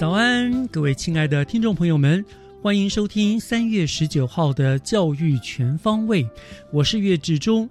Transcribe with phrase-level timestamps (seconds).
[0.00, 2.24] 早安，各位亲爱的听众朋友们，
[2.62, 6.24] 欢迎收听三月十九号的《教育全方位》，
[6.72, 7.68] 我是岳志忠。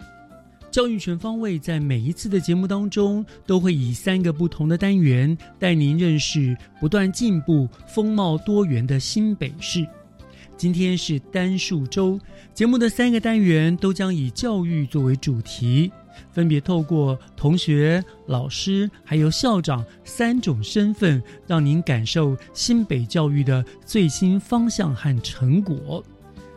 [0.70, 9.84] 教育全方位在每一次的节目当中，都会以三个不同的单元带您认识不断进步、风貌多元的新北市。
[10.60, 12.20] 今天是单数周，
[12.54, 15.90] 节目的三个单元都将以教育作为主题，
[16.34, 26.04] 分别透过同学、老师还有校长三种身份，让您感受新北教育的最新方向和成果。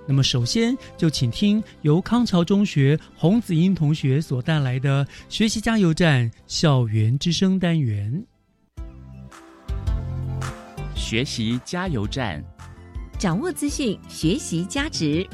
[0.04, 8.20] 那么，首先就请听由康桥中学洪子英同学所带来的“学习加油站”校园之声单元。
[10.96, 12.42] 学习加油站，
[13.22, 15.24] 掌握资讯，学习价值。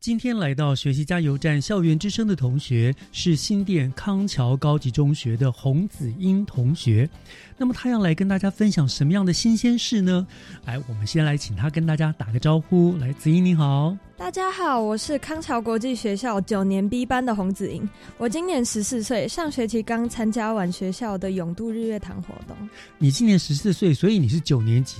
[0.00, 7.08] 今天来到学习加油站校园之声的同学是新店康桥高级中学的洪子英同学。
[7.56, 10.26] 那么他要来跟大家分享什么样的新鲜事呢？
[10.66, 12.94] 来，我们先来请他跟大家打个招呼。
[12.98, 13.96] 来，子英你好。
[14.14, 17.88] 大家好，我是康桥国际学校九年 B 班的洪子英，
[18.18, 22.54] 我今年十四岁，上学期刚参加完学校的永渡日月潭活动。
[22.98, 24.98] 你今年十四岁，所以你是九年级。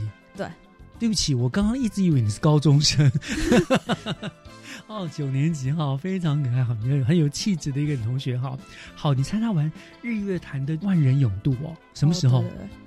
[1.05, 3.11] 对，不起，我刚刚一直以为你是高中生。
[4.87, 8.57] 哦，九年级哈，非常可爱，很很有气质的一个女同学哈。
[8.95, 9.71] 好，你参加完
[10.03, 12.45] 日月潭的万人勇渡哦，什么时候？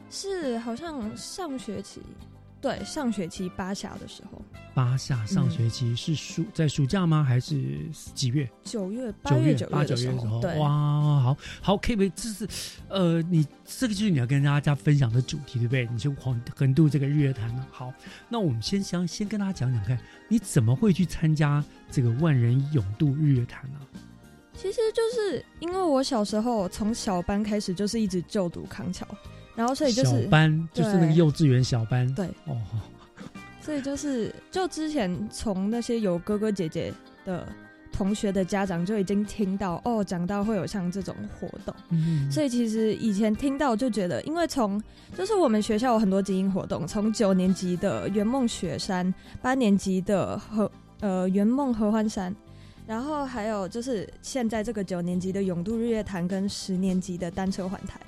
[0.10, 2.02] 是好像上学期，
[2.68, 4.42] 对，上学期八峡的时候，
[4.74, 7.24] 八下上学期是暑在暑假吗？
[7.24, 8.50] 还是几月？
[8.62, 10.68] 九月、八九月、九八九月的时候，对，哇，
[11.22, 12.12] 好好，可以不可以？
[12.14, 12.46] 这是
[12.90, 15.88] 呃，你这个就是你要跟大家分享的主题，对不对？
[15.90, 17.66] 你就横横渡这个日月潭了。
[17.72, 17.94] 好，
[18.28, 19.98] 那我们先想先跟大家讲讲看，
[20.28, 23.80] 你怎么会去参加这个万人勇渡日月潭呢、
[24.54, 29.08] 其实就是因为我小时候从小班开始就是一直就读康桥，
[29.58, 32.56] 然后所以就是小班就是那个幼稚园小班，对，哦，
[33.60, 36.94] 所以就是，就之前从那些有哥哥姐姐
[37.26, 37.46] 的
[37.92, 41.76] 同学的家长就已经听到，哦，讲到会有像这种活动。
[41.90, 44.82] 嗯，所以其实以前听到就觉得，因为从
[45.18, 52.34] 就是我们学校有很多精英活动，从九年级的圆梦雪山，八年级的合呃圆梦合欢山，
[52.88, 58.00] 然后还有就是现在这个九年级的永渡日月潭跟十年级的单车环台，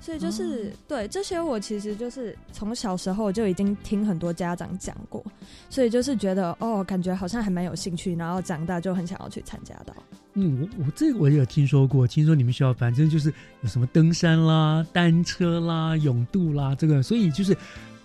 [0.00, 5.24] 所以就是、对这些我其实就是从小时候就已经听很多家长讲过，
[5.70, 9.94] 所以就是觉得哦，感觉好像还蛮有兴趣，然后长大就很想要去参加到。
[10.34, 17.56] 嗯，我我这个我也有听说过，听说你们学校反正就是有什么登山啦、单车啦、泳渡啦，这个，所以就是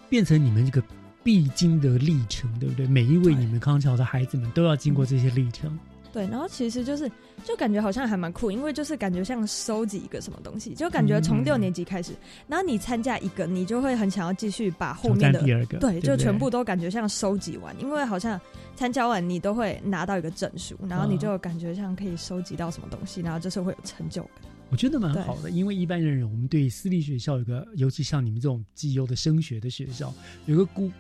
[0.08, 0.88] 变成你们这个
[1.24, 2.86] 必经的历程，对不对？
[2.86, 5.76] 每一位你们康桥的孩子们都要经过这些历程。
[6.20, 7.10] 对，然后其实就是
[7.46, 12.12] 就感觉好像还蛮酷，因为就是感觉像收集一个什么东西，就感觉从嗯六年级开始，
[12.46, 18.40] 然后你参加一个，你就会很想要继续把后面的第二个，对，就全部都感觉像收集完，因为好像
[18.76, 24.32] 参加完你都会拿到一个证书，然后你嗯就感觉像可以收集到什么东西，然后就是会有成就感。
[24.72, 30.14] 我觉得蛮好的，因为一般人我们对私立学校有个，尤其像你们这种绩优的升学的学校，
[30.46, 30.92] 有个固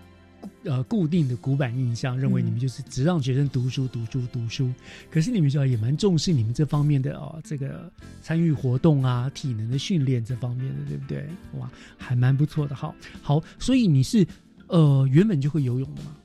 [0.63, 4.71] 呃固定的古板印象，认为你们就是只让学生读书、读书、读书。
[5.09, 7.91] 可是你们学校也蛮重视你们这方面的哦，这个
[8.21, 11.27] 参与活动啊、体能的训练这方面的，对不对？
[11.59, 12.75] 哇，还蛮不错的。
[12.75, 14.25] 好，好，所以你是
[14.68, 16.15] 呃原本就会游泳的吗？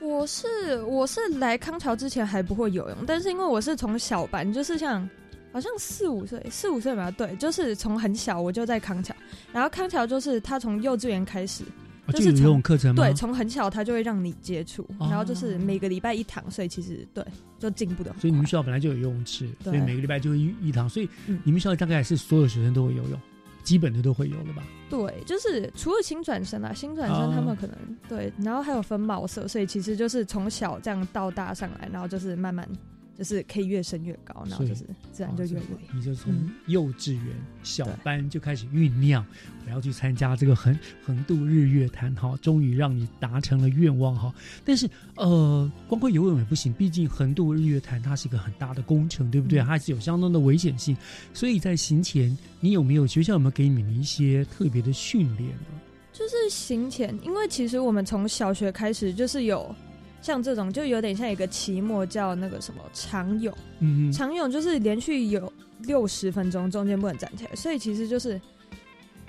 [0.00, 0.46] 我是
[0.84, 5.08] 我是来康桥之前还不会游泳，但是因为我是从小班，就是像
[5.52, 9.12] 好像四五岁，四五岁吧，对，就是从很小我就在康桥，
[9.52, 11.64] 然后康桥就是他从幼稚园开始，
[12.12, 13.04] 就是从泳课程吗？
[13.04, 17.24] 对，从很小他就会让你接触，哦然后就是每个礼拜一堂，所以其实对
[17.58, 18.14] 就进步的。
[18.20, 23.20] 所以你们学校本来就有游泳池，对所以每个礼拜就一一堂，所以嗯你们学校大概是所有学生都会游泳，
[23.62, 24.62] 基本的都会有了吧？
[24.88, 27.76] 对，就是除了新转生啊，新转生他哦们可能、
[28.08, 32.68] 对，然后还有分茂色，所以其实就是从小这样到大上来，然后就是慢慢
[33.16, 35.98] 就是可以越升越高，然后就是自然就越哦越。
[35.98, 37.24] 你就从嗯幼稚园
[37.62, 39.24] 小班就开始酝酿，
[39.64, 44.34] 我要去参加这个横横渡日月潭哈，终于让你达成了愿望哈。
[44.64, 49.60] 但是呃，光会游泳也不行，毕竟横渡日月潭它是一个很大的工程，对不对？
[49.60, 50.96] 嗯它还是有相当的危险性，
[51.32, 55.80] 所以在行前，你有没有学校有没有给你们一些特别的训练呢？
[56.12, 59.74] 就是行前，因为其实我们从小学开始就是有
[60.22, 65.52] 像这种，就有点像一个期末叫那个什么长泳，嗯，长泳就是连续有
[65.82, 68.40] 六十分钟，中间不能站起来，所以其实就是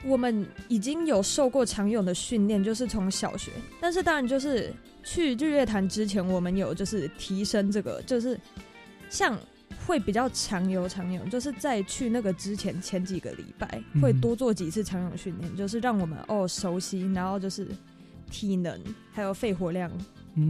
[0.03, 3.51] 我们已经有受过长泳的训练，就是从小学。
[3.79, 4.73] 但是当然就是
[5.03, 8.39] 去日月潭之前，我们有就是提升这个，就是
[9.09, 9.37] 像
[9.85, 17.67] 会比较常游长泳，就是在去那个之前前几个礼拜嗯会多做几次长泳训练，就是让我们哦熟悉，然后就是
[18.31, 18.79] 体能
[19.11, 19.91] 还有肺活量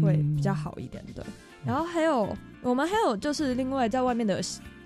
[0.02, 1.26] 会比较好一点的。
[1.66, 4.42] 然后还有我们还有就是另外在外面的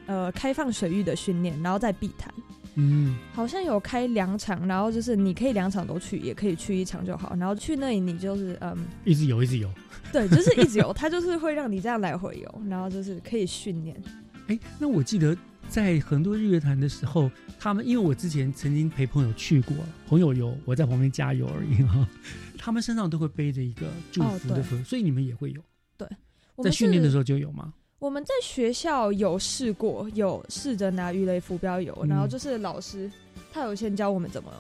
[0.08, 2.34] 呃开放水域的训练，然后在碧潭
[2.76, 7.36] 嗯，好像有开两场，然后就是你可以两场都去，也可以去一场就好。
[7.36, 9.70] 然后去那里你就是嗯，一直游一直游。
[10.12, 14.02] 对，就是一直游， 它就是会让你这样来回游，然后就是可以训练。
[14.48, 15.36] 哎，那我记得
[15.68, 17.30] 在很多日月潭的时候，
[17.64, 19.76] 他们因为我之前曾经陪朋友去过，
[20.08, 22.10] 朋友有我在旁边加油而已哈，
[22.58, 25.62] 他们身上都会背着一个祝福的符，所以你们也会有，
[25.96, 26.10] 在
[26.56, 27.72] 我们是训练的时候就有吗？
[28.00, 32.10] 我们在学校有试过，有试着拿鱼雷浮标游，嗯。
[32.10, 33.12] 然后就是老师
[33.54, 34.52] 他有先教我们怎么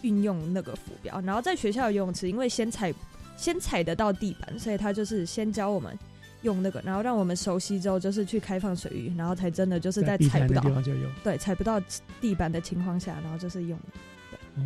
[0.00, 2.94] 运用那个浮标，然后在学校游泳池，因为先踩
[3.36, 5.94] 先踩得到地板，所以他就是先教我们
[6.42, 11.80] 用那个，然后让我们熟悉之后，就是去开放水域，然后才真的就是在踩不到地方就有对踩不到
[12.20, 13.78] 地板的情况下，然后就是用
[14.56, 14.62] 哦，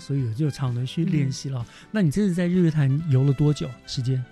[0.00, 1.64] 所以有就常的去嗯练习了。
[1.90, 4.24] 那你这次在日月潭游了多久时间？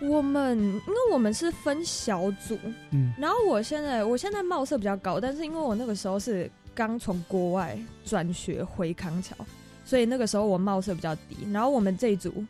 [0.00, 2.58] 我们因为我们是分小组，
[2.90, 9.36] 嗯，然后我现在我现在貌色比较高，但是因为我那个时候是刚从国外转学回康桥，
[9.84, 11.36] 所以那个时候我貌色比较低。
[11.52, 12.44] 然后我们这一组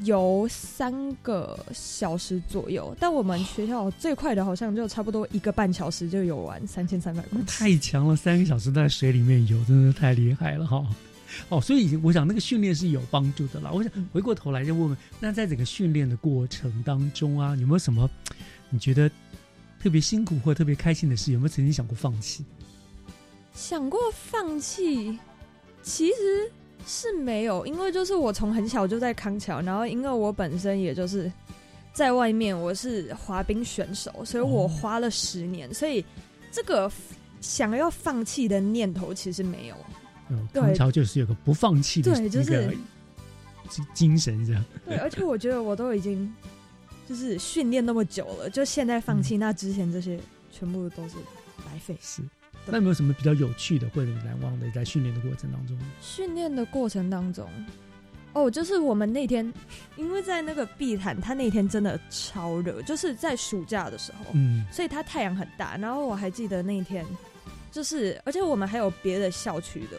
[0.00, 7.58] 游三个小时左右，但我们学校最快的好像就差不多一个半小时就游完三千三百公尺。
[7.58, 10.86] 太强了，三个小时在水里面游，真的太厉害了哈。
[11.48, 13.70] 哦，所以我想那个训练是有帮助的啦。
[13.72, 18.08] 我想嗯回过头来就问问，那在整个训练的过程当中啊，有没有什么
[18.70, 19.10] 你觉得
[19.80, 21.32] 特别辛苦或特别开心的事？
[21.32, 22.44] 有没有曾经想过放弃？
[23.54, 25.18] 想过放弃，
[25.82, 26.50] 其实
[26.86, 31.30] 是没有，因为就是我从很小就在康桥，然后因为我本身也就是
[31.92, 36.04] 在外面我是滑冰选手，所以我哦花了十年，所以
[36.52, 36.90] 这个
[37.40, 39.74] 想要放弃的念头其实没有。
[40.28, 42.72] 嗯，对康桥就是有个不放弃的对就是
[43.92, 44.64] 精神这样。
[44.84, 46.32] 对， 而且我觉得我都已经
[47.08, 50.18] 就是训练那么久了，就现在放弃，那之前这些
[50.52, 51.16] 全部都是
[51.64, 51.96] 白费。
[52.00, 52.22] 是，
[52.66, 55.76] 那有没有什么比较有趣的或者难忘的在训练的过程当中？
[56.00, 57.48] 训练的过程当中，
[58.32, 59.52] 哦，就是我们那天，
[59.96, 65.76] 因为在那个碧潭，他那天真的超热，就是在暑假的时候，嗯，所以他太阳很大。
[65.76, 67.04] 然后我还记得那一天，
[67.70, 69.98] 就是而且我们还有别的校区的，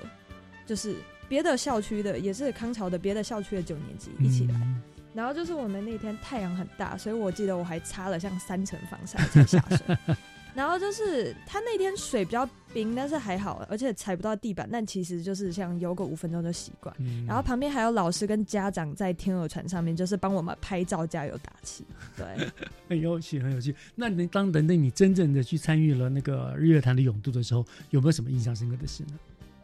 [0.65, 0.95] 就是
[1.29, 4.55] 别的校区的，也是康桥的别的校区的九年级一起来。
[4.55, 4.81] 嗯
[5.13, 9.97] 然后就是我们那天太阳很大，所以我记得我还擦了像三层防晒才下水。
[10.57, 16.91] 然后就是他那天水比较冰，但是还好，而且踩不到地板，但其实就是像游个五分钟就习惯。
[16.97, 21.85] 嗯然后旁边还有老师跟家长在天鹅船上面，就是帮我们拍照、加油打气。
[22.17, 22.25] 对，
[22.89, 23.75] 很有趣，很有趣。
[23.93, 29.13] 那你当等等你真正的去参与了那个日月潭的泳渡的时候，有没有什么印象深刻的事呢？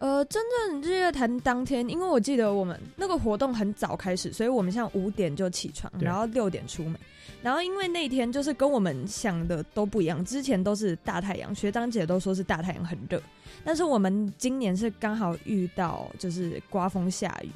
[0.03, 6.95] 呃，真正日月潭当天，因为我记得我们那个活动很早开始，所以我们像五点就起床，然后六点出门。
[7.41, 13.21] 然后因为那天就是跟我们想的都不一样，之前都是大太阳，学长姐都说是大太阳很热，
[13.63, 17.49] 但是我们今年是刚好遇到就是刮风下雨，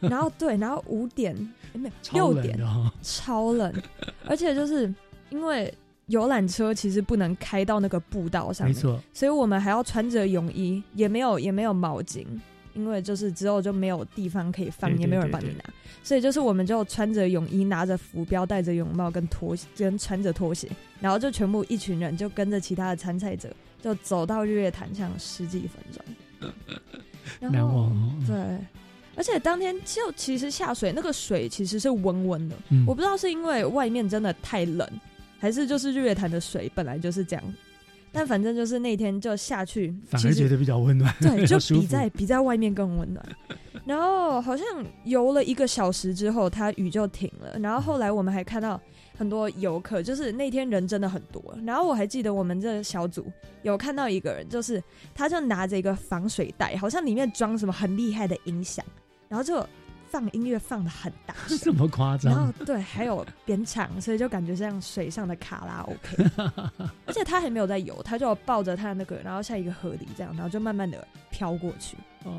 [0.00, 1.34] 然后对，然后五点
[1.74, 3.70] 诶没有六点冷、超冷，
[4.26, 4.90] 而且就是
[5.28, 5.72] 因为
[6.06, 12.24] 游览车其实不能开到那个步道上面，没错，所以我们还要穿着泳衣，也没有也没有毛巾，
[12.74, 15.64] 因为就是之后就没有地方可以放，对对也没有人帮你拿，
[16.04, 20.68] 所以就是我们就穿着泳衣，拿着浮标，戴着泳帽跟拖鞋，跟穿着拖鞋，
[21.00, 23.50] 然后就全部一群人就跟着其他的参赛者，
[23.82, 26.52] 就走到日月潭上十几分钟，
[27.40, 27.86] 然难后忘。
[27.90, 28.12] 哦。
[28.28, 28.36] 对，
[29.16, 32.84] 而且当天就其实下水那个水其实是温温的，嗯。
[32.86, 34.88] 我不知道是因为外面真的太冷，
[35.38, 37.44] 还是就是日月潭的水本来就是这样。
[38.12, 43.22] 但反正就是那天就下去，反而觉得比较温暖，对， 就比在比在外面更温暖。
[43.84, 44.66] 然后好像
[45.04, 47.58] 游了一个小时之后，它雨就停了。
[47.58, 48.80] 然后后来我们还看到
[49.18, 51.42] 很多游客，就是那天人真的很多。
[51.66, 53.30] 然后我还记得我们这小组
[53.62, 54.82] 有看到一个人，就是
[55.14, 58.82] 他就拿着一个防水袋，好像里面装什么很厉害的音响，
[59.28, 59.64] 然后就
[60.10, 61.58] 放音乐放的很大 声。
[61.58, 62.52] 这么夸张然后？
[62.64, 66.24] 对，还有边唱，所以就感觉像水上的卡拉 OK，
[67.06, 71.96] 而且他还没有在游，他就抱着他的那个，然后像一个河狸这样，然后就慢慢的飘过去。
[72.24, 72.32] 哦，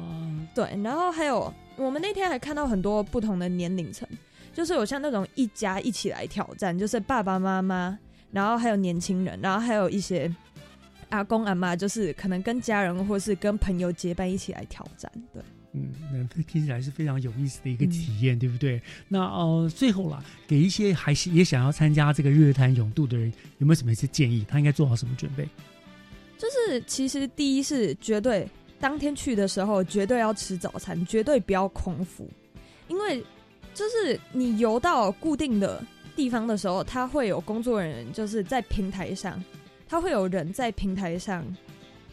[0.54, 4.08] 对，然后还有我们那天还看到很多不同的年龄层，
[4.54, 7.98] 就是有像那种一家一起来挑战，就是爸爸妈妈，
[8.32, 10.34] 然后还有年轻人，然后还有一些
[11.10, 15.10] 阿公阿妈，就是可能跟家人或是跟朋友结伴一起来挑战。
[15.34, 15.42] 对，
[15.74, 18.82] 嗯，那听起来是非常有意思的一个嗯体验，对不对？
[19.08, 24.46] 那呃，最后啦，给一些还是也想要参加这个日月潭泳渡的人，有没有什么一些建议？
[24.48, 25.48] 他应该做好什么准备？
[26.38, 28.48] 就是其实第一是绝对
[28.80, 32.30] 当天去的时候绝对要吃早餐，绝对不要空腹，
[32.88, 33.24] 因为
[33.74, 35.84] 就是你游到固定的
[36.16, 39.44] 地方的时候，他会有工作人员就是在平台上，
[39.88, 41.44] 他会有人在平台上，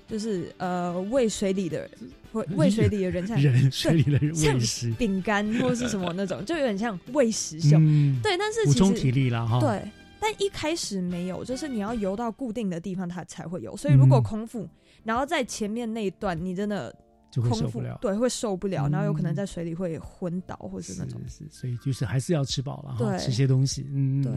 [0.08, 1.90] 就是呃喂水里的人，
[2.34, 7.76] 喂喂水里的 人才人水里的人像喂食，饼干或是什么那种， 就有点像喂食秀。
[7.78, 9.82] 嗯，对，但是补充其实体力啦，哈。，对，
[10.20, 13.76] 但一开始没有，就是你要游到固定的地方，它才会有。
[13.76, 14.68] 所以如果嗯空腹，
[15.02, 16.94] 然后在前面那一段你真的
[17.30, 17.98] 就会空腹，受不了。
[18.00, 21.20] 对，会受不了，然后有可能嗯在水里会昏倒或是那种。
[21.28, 23.86] 是，所以就是还是要吃饱了哈，对吃些东西。
[23.92, 24.32] 嗯，对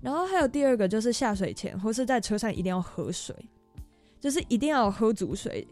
[0.00, 3.34] 然后还有第二个就是下水前或是在车上一定要喝水，
[4.20, 5.66] 就是一定要喝足水。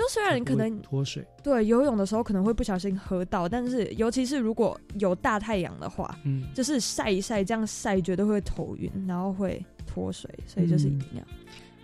[0.00, 11.22] 就虽然可能脱水，对游泳的时候可能会不小心喝到，但是尤其是如果有大太阳的话，嗯，就是晒一晒，这样晒绝对会头晕，然后会脱水，所以就是一定要。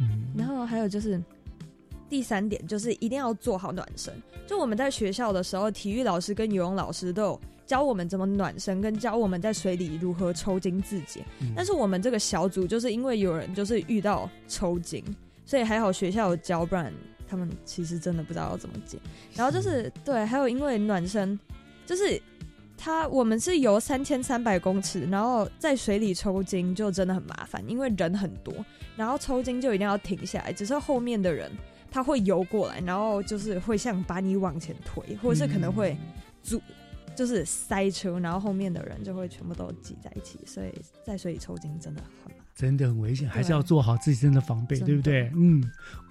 [0.00, 1.22] 嗯，然后还有就是
[2.08, 4.14] 第三点，就是一定要做好暖身。
[4.46, 11.22] 就我们在学校的时候，体育老师跟游泳老师都有教我们怎么暖身，跟教我们在水里如何抽筋自己。
[11.42, 15.04] 嗯但是我们这个小组就是因为有人就是遇到抽筋，
[15.44, 16.90] 所以还好学校有教，不然
[17.28, 18.98] 他们其实真的不知道要怎么解。
[19.34, 21.38] 然后就是对，还有因为暖身，
[21.84, 22.20] 就是
[22.76, 28.54] 他我们是游三千三百公尺，然后在水里抽筋就真的很麻烦，因为人很多，
[28.96, 31.50] 然后抽筋就一定要停下来，只是后面的人
[31.90, 35.96] 他会游过来，然后就是会像把你往前推，或者是可能会
[36.42, 36.60] 阻。
[37.14, 40.70] 就是塞车，然后后面的人就会全部都挤在一起，所以
[41.02, 42.45] 在水里抽筋真的很麻烦。
[42.56, 45.30] 真的很危险，还是要做好自身的防备，对不对？
[45.36, 45.62] 嗯，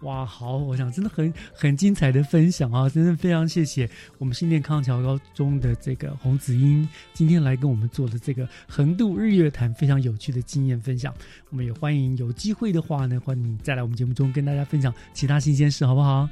[0.04, 11.12] 哇，好，我想真的很很精彩的分享啊，真的非常谢谢我们新店康桥高中的这个洪子英今天来跟我们做的这个横渡日月潭非常有趣的经验分享。
[11.50, 16.30] 我们也欢迎有机会的话呢，欢迎你再来我们节目中跟大家分享其他新鲜事，好不好？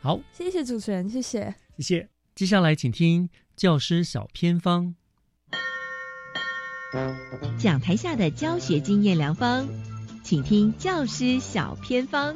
[0.00, 1.52] 好，谢谢主持人，谢谢。
[1.76, 2.08] 谢谢。
[2.36, 4.94] 接下来请听教师小偏方。
[7.58, 9.66] 讲台下的教学经验良方，
[10.22, 12.34] 请听教师小偏方。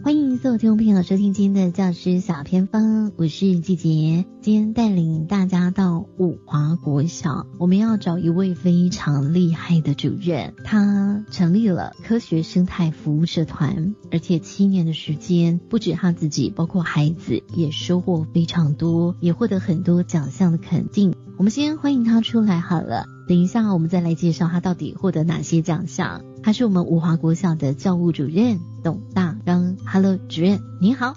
[0.00, 4.24] 欢迎所有听众朋友收听今天的教师小偏方，我是季杰。
[4.40, 21.12] 今天带领大家到五华国小，我们要找一位非常厉害的主任，他成立了科学生态服务社团，而且七年的时间，不止他自己，包括孩子也收获非常多，也获得很多奖项的肯定。
[21.36, 26.22] 我们先欢迎他出来好了，等一下我们再来介绍他到底获得哪些奖项。
[26.42, 31.14] 他是我们五华国小的教务主任董大刚，Hello，主任您好，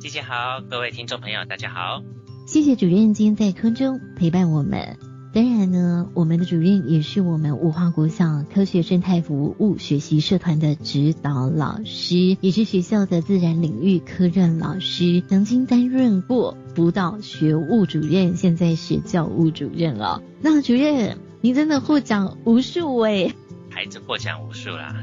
[0.00, 2.02] 季姐好，各位听众朋友大家好。
[2.46, 4.98] 谢谢主任今天在空中陪伴我们。
[5.32, 20.22] 当然呢，我们的主任也是我们五华国小科学生态服务学习社团的指导老师，也是学校的自然领域科任老师，曾经担任过辅导学务主任，现在是教务主任了。
[20.40, 23.34] 那主任，您真的获奖无数诶。
[23.74, 24.94] 孩子获奖无数啦，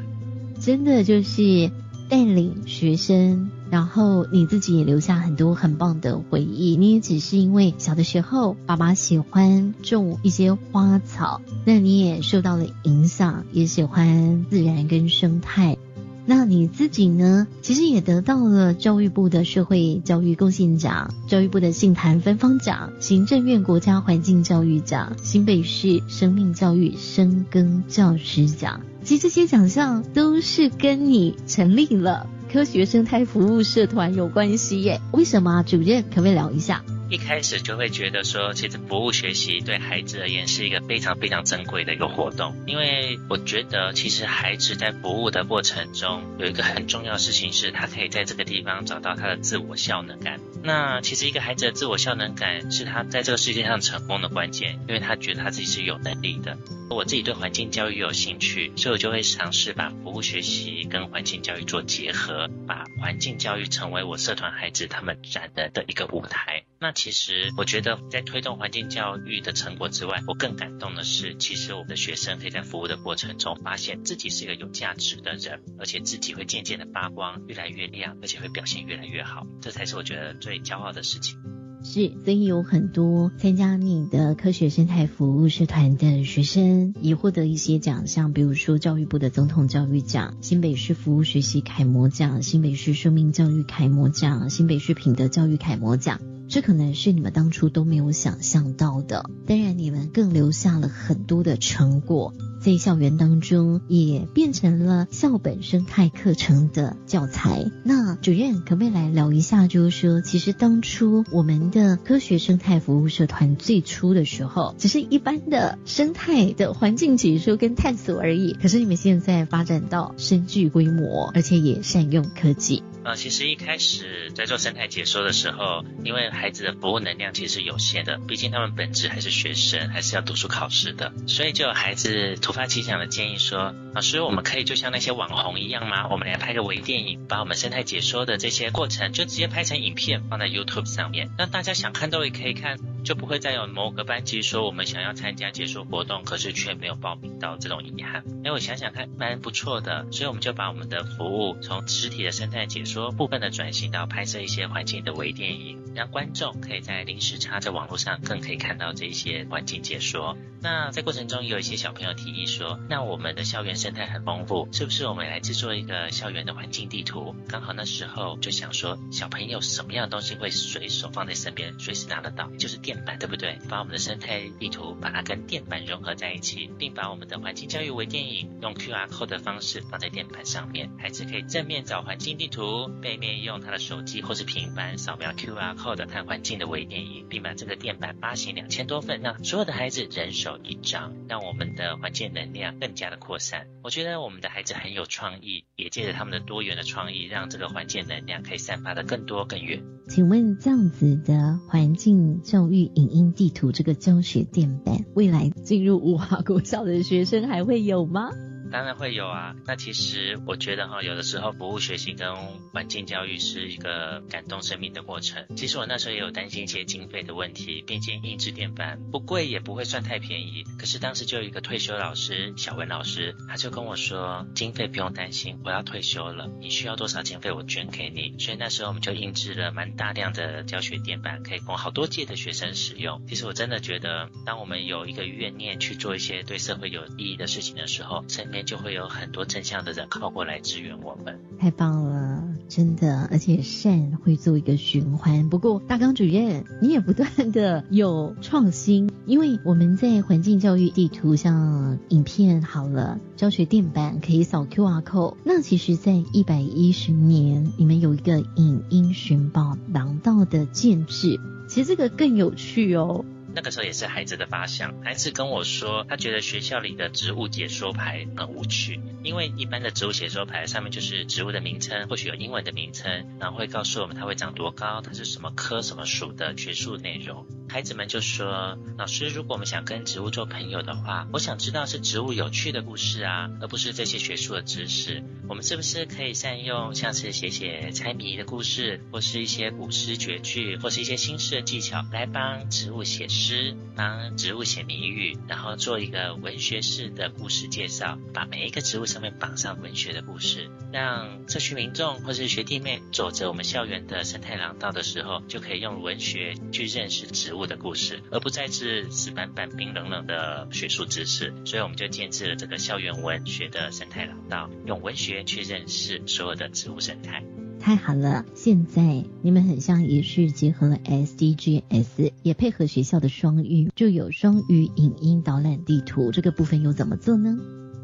[0.61, 1.69] 真的就是
[2.07, 6.77] 带领学生，然后你自己也留下很多很棒的回忆。
[6.77, 15.77] 你也只是因为小的时候爸爸喜欢种一些花草，那你也受到了影响，也喜欢自然跟生态。
[16.25, 17.47] 那你自己呢？
[17.61, 28.81] 其实也得到了教育部的社会教育贡献奖、教育部的信坛分方奖、行政院国家环境教育奖、新北市生命教育深耕教师奖。
[29.03, 35.01] 其实这些奖项都是跟你成立了科学生态服务社团有关系耶。
[35.11, 35.63] 为什么啊？
[35.63, 36.83] 主任可不可以聊一下？
[37.11, 50.39] 一开始就会觉得说，其实服务学习对孩子而言是一个非常非常珍贵的一个活动，因为我觉得其实孩子在服务的过程中有一个很重要的事情是，他可以在这个地方找到他的自我效能感。
[50.63, 56.57] 那其实一个孩子的自我效能感是他在这个世界上成功的关键，因为他觉得他自己是有能力的。
[56.89, 66.63] 我自己对环境教育有兴趣，所以我就会尝试把服务学习跟环境教育做结合，把环境教育成为我社团孩子他们展的的一个舞台。
[66.83, 79.45] 那其实我觉得，在推动环境教育的成果之外，我更感动的是，其实我们的学生可以在服务的过程中，发现自己是一个有价值的人，而且自己会渐渐的发光，越来越亮，而且会表现越来越好。
[79.61, 81.37] 这才是我觉得最骄傲的事情。
[81.83, 96.19] 是，所以有很多参加你的科学生态服务社团的学生，也获得一些奖项，比如说教育部的总统教育奖、新北市服务学习楷模奖、新北市生命教育楷模奖、新北市品德教育楷模奖。
[96.51, 99.29] 这可能是你们当初都没有想象到的。
[99.47, 107.71] 当然，你们更留下了很多的成果，在校园当中也变成了校本生态课程的教材。
[107.85, 118.51] 那主任可不可以来聊一下，就是说，其实当初我们的科学生态服务社团最初的时候，只是一般的生态的环境解说跟探索而已。
[118.61, 122.83] 可是你们现在发展到深具规模，而且也善用科技。
[123.03, 136.07] 呃，其实一开始在做生态解说的时候，因为孩子的服务能量其实是有限的，毕竟他们本质还是学生，还是要读书考试的，所以就有孩子突发奇想的建议说：“老师，我们可以就像那些网红一样吗？
[136.09, 148.23] 我们来拍个微电影，把我们生态解说的这些过程就直接拍成影片放在 YouTube 上面，让大家想看都也可以看。”就不会再有某个班级说我们想要参加解说活动，可是却没有报名到这种遗憾。
[148.45, 160.35] 哎，我想想看，蛮不错的，所以我们就把我们的服务从实体的生态解说说部分的转型到拍摄一些环境的微电影，让观众可以在临时插在网络上更可以看到这些环境解说。
[160.61, 167.35] 那在过程中，有一些小朋友提议说，那我们的校园生态很丰富，是不是我们来制作一个校园的环境地图？
[167.49, 173.01] 刚好那时候就想说，小朋友什么样的东西会随手放在身边，随时拿得到，就是电。
[173.03, 173.57] 板对不对？
[173.67, 193.67] 把我们的生态地图把它跟电板融合在一起，并把我们的环境教育微电影用 QR code 的方式放在电板上面，孩子可以正面找环境地图，背面用他的手机或是平板扫描 QR code 看环境的微电影，并把这个电板发行两千多份，让所有的孩子人手一张，让我们的环境能量更加的扩散。
[193.83, 199.81] 我觉得我们的孩子很有创意，也借着他们的多元的创意，让这个环境能量可以散发的更多更远。
[200.09, 202.81] 请问这样子的环境教育？
[202.95, 208.31] 影音地图这个教学电板，未来进入五华国校的学生还会有吗？
[208.71, 209.55] 当然会有啊。
[209.65, 212.35] 那其实我觉得哈，有的时候服务学习跟
[212.73, 215.45] 环境教育是一个感动生命的过程。
[215.55, 220.63] 其实我那时候也有担心一些经费的问题，毕竟印制电板不贵，也不会算太便宜。
[220.79, 228.35] 可是当时就有一个退休老师小文老师，他就跟我说，经费不用担心，我要退休了，你需要多少经费我捐给你。
[228.39, 233.21] 所以那时候我们就印制了蛮大量的教学电板，可以供好多届的学生使用。
[233.27, 245.49] 其实我真的觉得，当我们有一个怨念去做一些对社会有意义的事情的时候，身边就会有很多正向的人靠过来支援我们，太棒了，真的，而且善会做一个循环。
[245.49, 255.35] 不过大纲主任，你也不断的有创新，因为我们在环境教育地图像影片好了，教学电板可以扫 QR code。
[255.43, 263.25] 那其实，在一百一十年，你们有一个影音寻宝廊道的建制，其实这个更有趣哦。
[263.53, 277.45] 那个时候也是孩子的发想，孩子跟我说，他觉得学校里的植物解说牌很无趣，因为一般的植物解说牌上面就是植物的名称，或许有英文的名称，然后会告诉我们它会长多高，它是什么科什么属的学术内容。
[277.67, 285.23] 孩子们就说，老师，如果我们想跟植物做朋友的话，我想知道是植物有趣的故事啊，而不是这些学术的知识。
[285.47, 293.27] 我们是不是可以善用像是写写猜谜的故事，或是一些古诗绝句，或是一些新式的技巧，来帮植物写？
[293.29, 307.61] 诗师帮植物写谜语，然后做一个文学式的故事介绍，把每一个植物上面绑上文学的故事，让社区民众或是学弟妹走着我们校园的生态廊道的时候，就可以用文学去认识植物。
[307.61, 311.53] 物的故事，而不再是死板板、冰冷冷的学术知识。
[311.63, 317.43] 所以我们就建制了这个校园文学的生态廊道，用文学去认识所有的植物生态。
[317.81, 318.45] 太好了！
[318.53, 327.57] 现在你们很像也是结合了 SDGs，也配合学校的双语，就有双语影音导览地图这个部分又怎么做呢？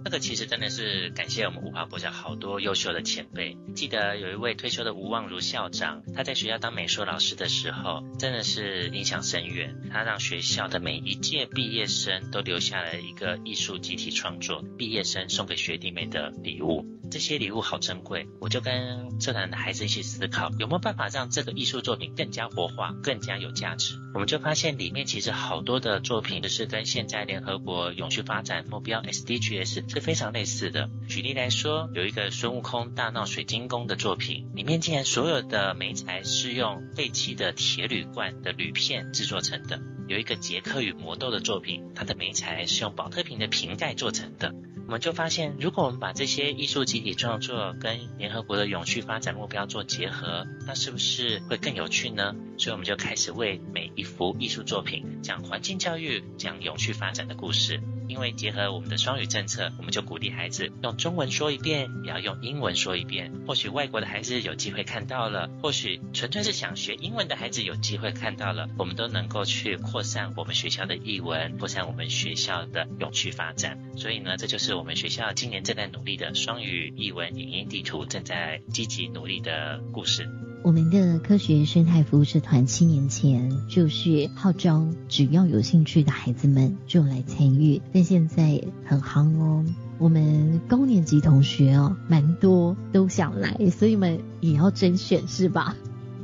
[0.04, 3.58] 这个其实真的是感谢我们五华国小好多优秀的前辈。
[3.76, 9.76] 记得有一位退休的吴望如校长，他在学校当美术老师的时候，真的是影响深远。
[9.92, 16.86] 他让学校的每一届毕业生都留下了一个艺术集体创作，毕业生送给学弟妹的礼物。
[17.10, 23.96] 这些礼物好珍贵，我就跟社团的孩子一起思考，有没有办法让这个艺术作品更加活化、更加有价值？
[24.14, 30.90] 我们就发现里面其实好多的作品都是跟现在联合国永续发展目标 SDGs 是非常类似的。
[31.08, 44.54] 举例来说，有一个孙悟空大闹水晶宫的作品，里面竟然所有的媒材是用废弃的铁铝罐的铝片制作成的；有一个杰克与魔豆的作品，它的媒材是用保特瓶的瓶盖做成的。
[44.86, 52.36] 我们就发现，如果我们把这些艺术集体创作跟联合国的永续发展目标做结合，那是不是会更有趣呢？
[52.58, 57.82] 所以我们就开始为每一幅艺术作品讲环境教育、讲永续发展的故事。
[58.08, 63.32] 因为结合我们的双语政策，我们就鼓励孩子用中文说一遍，也要用英文说一遍。
[63.48, 73.78] 或许外国的孩子有机会看到了，或许纯粹是想学英文的孩子有机会看到了，我们都能够去扩散我们学校的译文，扩散我们学校的永续发展。
[73.98, 80.30] 所以呢，这就是我们学校今年正在努力的双语译文影音地图正在积极努力的故事。
[80.68, 87.82] 我们的科学生态服务社团七年前就是号召，只要有兴趣的孩子们就来参与。
[87.94, 89.64] 但现在很夯哦，
[89.98, 95.74] 我们高年级同学哦，蛮多都想来，所以们也要甄选是吧？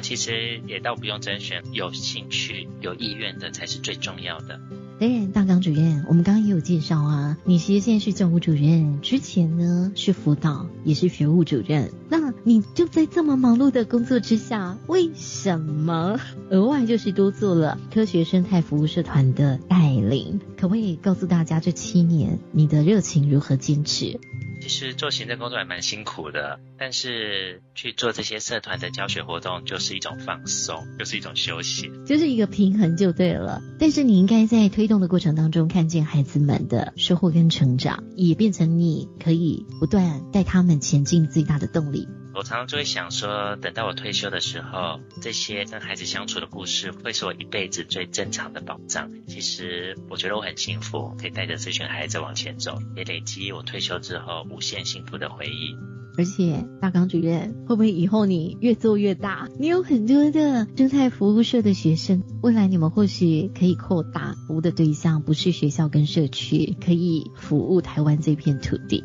[0.01, 4.59] 其实也倒不用甄选，有兴趣、有意愿的才是最重要的。
[5.03, 11.91] 当然，大刚主任，我们刚刚也有介绍啊，你其实现在是教务主任，之前呢是辅导，也是学务主任。
[12.07, 20.39] 那你就在这么忙碌的工作之下，为什么额外就是多做了科学生态服务社团的带领？
[20.55, 24.21] 可不可以告诉大家，这七年你的热情如何坚持？
[24.63, 33.61] 其实做行政工作还蛮辛苦的，但是去做这些社团的教学活动就是一种放松，就是一种休息，就是一个平衡就对了。
[33.77, 42.07] 但是你应该在推动的过程当中，看见孩子们的收获跟成长，也变成你可以不断带他们前进最大的动力。
[42.35, 49.11] 我常常就会想说，等到我退休的时候，这些跟孩子相处的故事，会是我一辈子最珍藏的宝藏。
[49.27, 55.75] 其实我觉得我很幸福，可以带着这群孩子往前走，也累积我退休之后无限幸福的回忆。
[56.15, 59.47] 而且大纲主任，会不会以后你越做越大？
[59.59, 69.03] 你有很多的生态服务社的学生，未来你们或许可以扩大服务的对象，不是学校跟社区，可以服务台湾这片土地。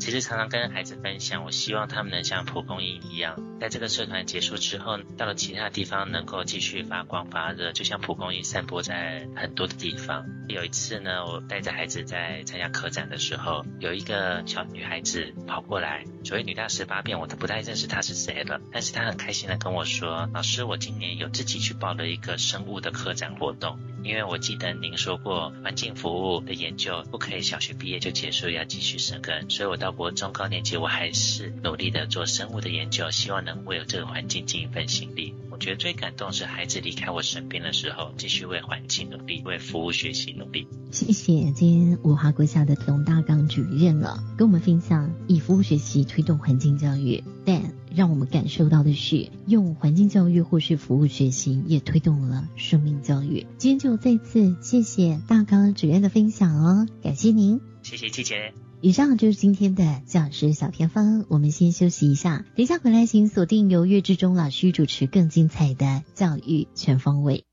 [0.00, 10.24] 其实常常跟孩子分享，我希望他们能像蒲公英一样，在这个社团结束之后，到了其他地方能够继续发光发热，就像蒲公英散播在很多的地方。
[10.48, 35.34] 有一次呢，我带着孩子在参加科展的时候，有一个小女孩子跑过来，所谓女大十八变，我都不太认识她是谁了，但是她很开心的跟我说：“老师，我今年有自己去报了一个生物的科展活动，因为我记得您说过环境服务的研究不可以小学毕业就结束，要继续深耕，所以我到。”国中高年级，我还是努力的做生物的研究，希望能为这个环境尽一份心力。
[35.60, 40.66] 我觉得最感动是孩子离开我身边的时候，继续为环境努力，为服务学习努力。
[40.90, 53.46] 谢谢今天五华国小的董大刚主任了，跟我们分享以服务学习推动环境教育，但让我们感受到的是，用环境教育或是服务学习，也推动了生命教育。
[53.58, 58.54] 今天就再次谢谢大刚主任的分享哦，感谢您，谢谢季姐。
[58.82, 67.44] 以上就是今天的教师小偏方，我们先休息一下，等一下回来请锁定由岳志忠老师主持更精彩的教育全方位。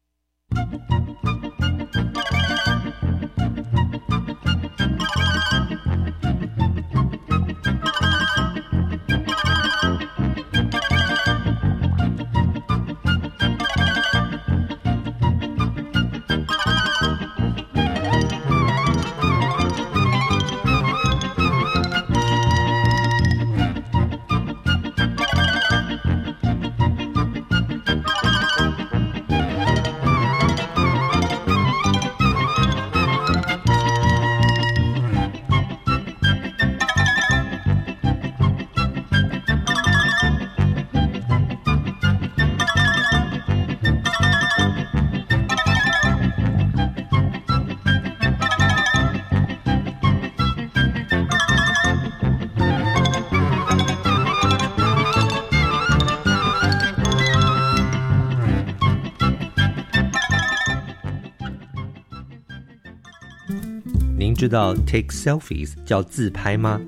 [64.37, 66.79] 知道 take selfies 叫自拍吗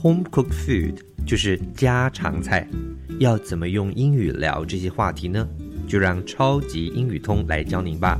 [0.00, 0.94] ？Home cooked food
[1.26, 2.66] 就是家常菜。
[3.18, 5.46] 要怎么用英语聊这些话题呢？
[5.86, 8.18] 就让超级英语通来教您吧。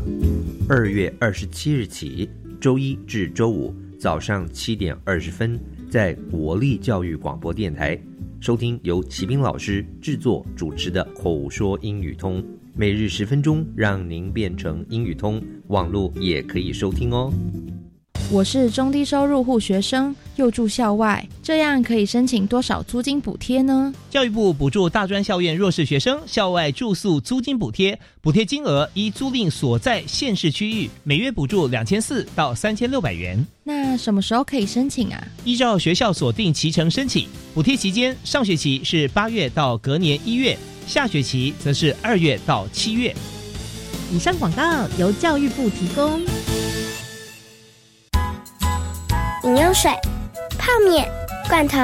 [0.68, 2.28] 二月二十七日起，
[2.60, 7.98] 周一至周五早上七点二十分，在国立教育广播电台
[8.38, 12.44] 收听由齐斌老师制作主持的口说英语通，
[12.76, 15.42] 每日十分钟，让您变成英语通。
[15.68, 17.32] 网络也可以收听哦。
[18.34, 23.94] 我是中低收入户学生，又住校外，这样可以申请多少租金补贴呢？
[24.10, 33.38] 教育部补助大专校院弱势学生校外住宿租金补贴，补贴金额依租赁所在县市区域，每月补助两千四到三千六百元。
[33.62, 35.28] 那什么时候可以申请啊？
[35.44, 43.14] 依照学校锁定期程申请，补贴期间上学期是八月到隔年一月，下学期则是二月到七月。
[44.12, 46.20] 以上广告由教育部提供。
[49.44, 49.90] 饮用水、
[50.58, 51.06] 泡面、
[51.48, 51.76] 罐头、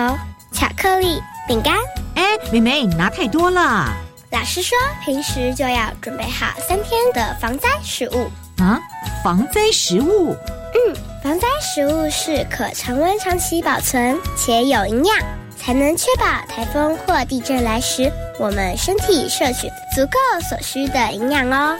[0.50, 1.74] 巧克力、饼干。
[2.14, 3.92] 哎，妹妹，你拿太多了。
[4.30, 8.30] 老师说，平时就要准备好三天的防灾食物。
[8.62, 8.80] 啊，
[9.22, 10.34] 防灾食物？
[10.72, 15.18] 嗯，防灾食物是可常温长期保存且有营养，
[15.58, 21.76] 才能确保台风或地震来时，我们身体摄取足够所需的营养哦。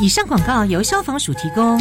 [0.00, 1.78] 以上广告由消防署提供。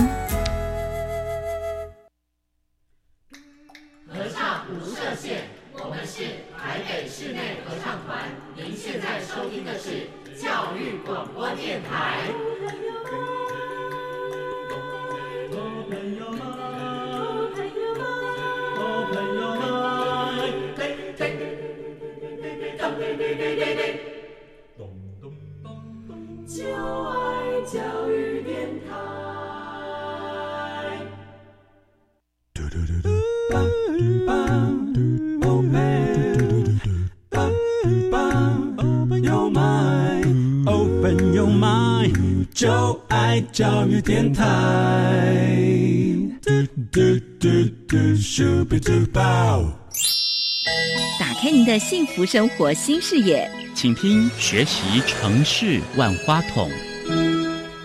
[43.51, 44.45] 教育电台。
[46.41, 47.49] 嘟嘟嘟
[47.87, 49.61] 嘟咻比嘟爆
[51.19, 56.69] 打开您的幸福生活新视野，请听《学习城市万花筒》。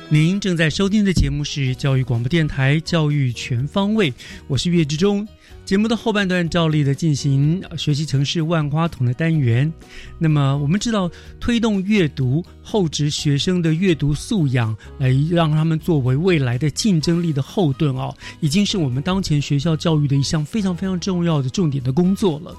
[0.09, 4.09] 您正在收听的节目是教育广播电台《教育全方位》，
[4.47, 5.27] 我是岳志忠。
[5.65, 9.71] 节目的后半段照例的进行学习城市万花筒的单元。
[10.17, 22.57] 那么我们知道，推动阅读，厚植学生的阅读素养，来让他们作为未来的竞争力的后盾哦，已经是我们当前学校教育的一项非常非常重要的重点的工作了。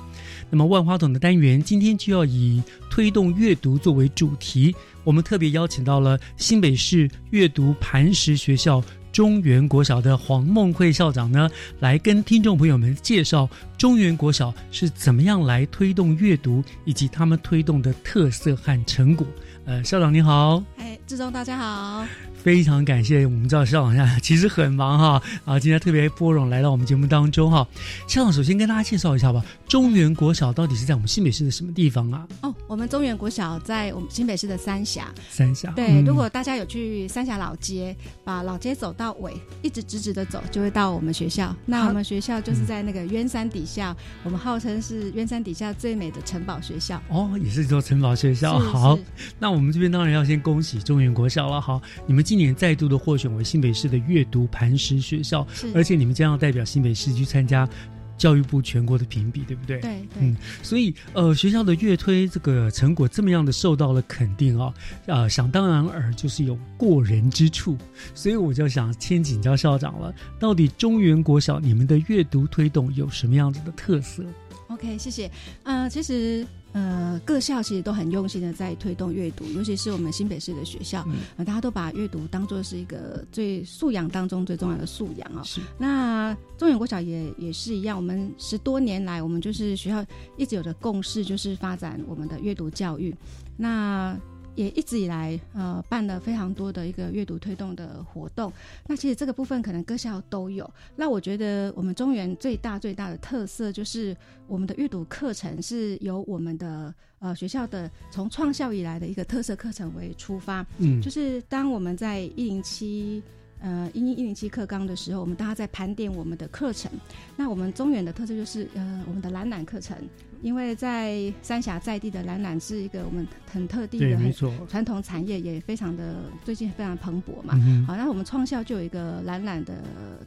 [0.49, 8.83] 那么万花筒的单元今天就要以推动阅读作为主题，我们特别邀请到了新北市阅读磐石学校。
[9.09, 19.25] 中原国小的黄梦慧校长呢，来跟听众朋友们介绍中原国小是怎么样来推动阅读，以及他们推动的特色和成果。
[19.65, 22.05] 呃，校长你好，哎，志忠大家好。
[22.47, 27.67] 非常感谢我们知道校长现在其实很忙哈啊，今天特别拨冗来到我们节目当中哈。
[28.07, 32.25] 校长首先跟大家介绍一下吧，中原国小到底是在我们新北市的什么地方啊？
[32.43, 35.13] 哦，我们中原国小在我们新北市的三峡。
[35.29, 35.73] 三峡。
[35.75, 41.53] 对，如果大家有去三峡老街，把老街走到尾，一直直直的走，就会到我们学校。
[41.65, 46.97] 那我们学校就是在那个渊山底下，我们号称是渊山底下最美的城堡学校。
[47.09, 48.57] 哦，也是座城堡学校。
[48.57, 48.97] 好，
[49.37, 51.59] 那我们这边当然要先恭喜中原国小了。
[51.59, 57.67] 好，你们今今年再度的获选为新北市的阅读磐石学校，而且你们将要代表新北市去参加
[58.15, 59.79] 教育部全国的评比，对不对？
[59.79, 64.71] 对，嗯，所以呃，学校的乐推这个成果这么样的受到了肯定啊，
[65.07, 67.75] 呃，想当然尔就是有过人之处，
[68.13, 74.23] 所以我就想先请教校长了，到底中原国小你们的阅读推动有什么样子的特色
[74.67, 75.29] ？OK，谢谢。
[75.63, 76.45] 呃，其实。
[76.73, 81.03] 呃，各校其实都很用心的在推动阅读，尤其是我们新北市的学校，
[81.35, 85.41] 呃，大家都把阅读当做是一个最素养当中最重要的素养哦。
[85.43, 85.59] 是。
[85.79, 93.15] 那中原国小也也是一样，我们十多年来，我们就是学校一直有的共识，就是发展我们的阅读教育。
[93.55, 94.15] 那
[94.57, 98.51] 也一直以来，呃，办了非常多的一个阅读推动的活动。
[98.87, 100.69] 那其实这个部分可能各校都有。
[100.95, 104.17] 那我觉得我们中原最大最大的特色就是
[104.47, 110.65] 我们的阅读课程是由我们的呃学校的从创校以来的一个特色课程为出发。
[110.79, 113.23] 嗯，就是当我们在一零七。
[113.59, 116.91] 呃，一一零七课纲的时候，我们大家在盘点我们的课程。
[117.35, 119.97] 那我们中原的特色就是，呃，我们的蓝染课程，
[120.41, 124.31] 因为在三峡在地的蓝染是一个我们很特地的、很
[124.67, 126.15] 传统产业，也非常的
[126.45, 127.55] 最近非常蓬勃嘛。
[127.55, 129.73] 嗯好，那我们创校就有一个蓝染的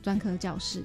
[0.03, 0.83] 专科教室。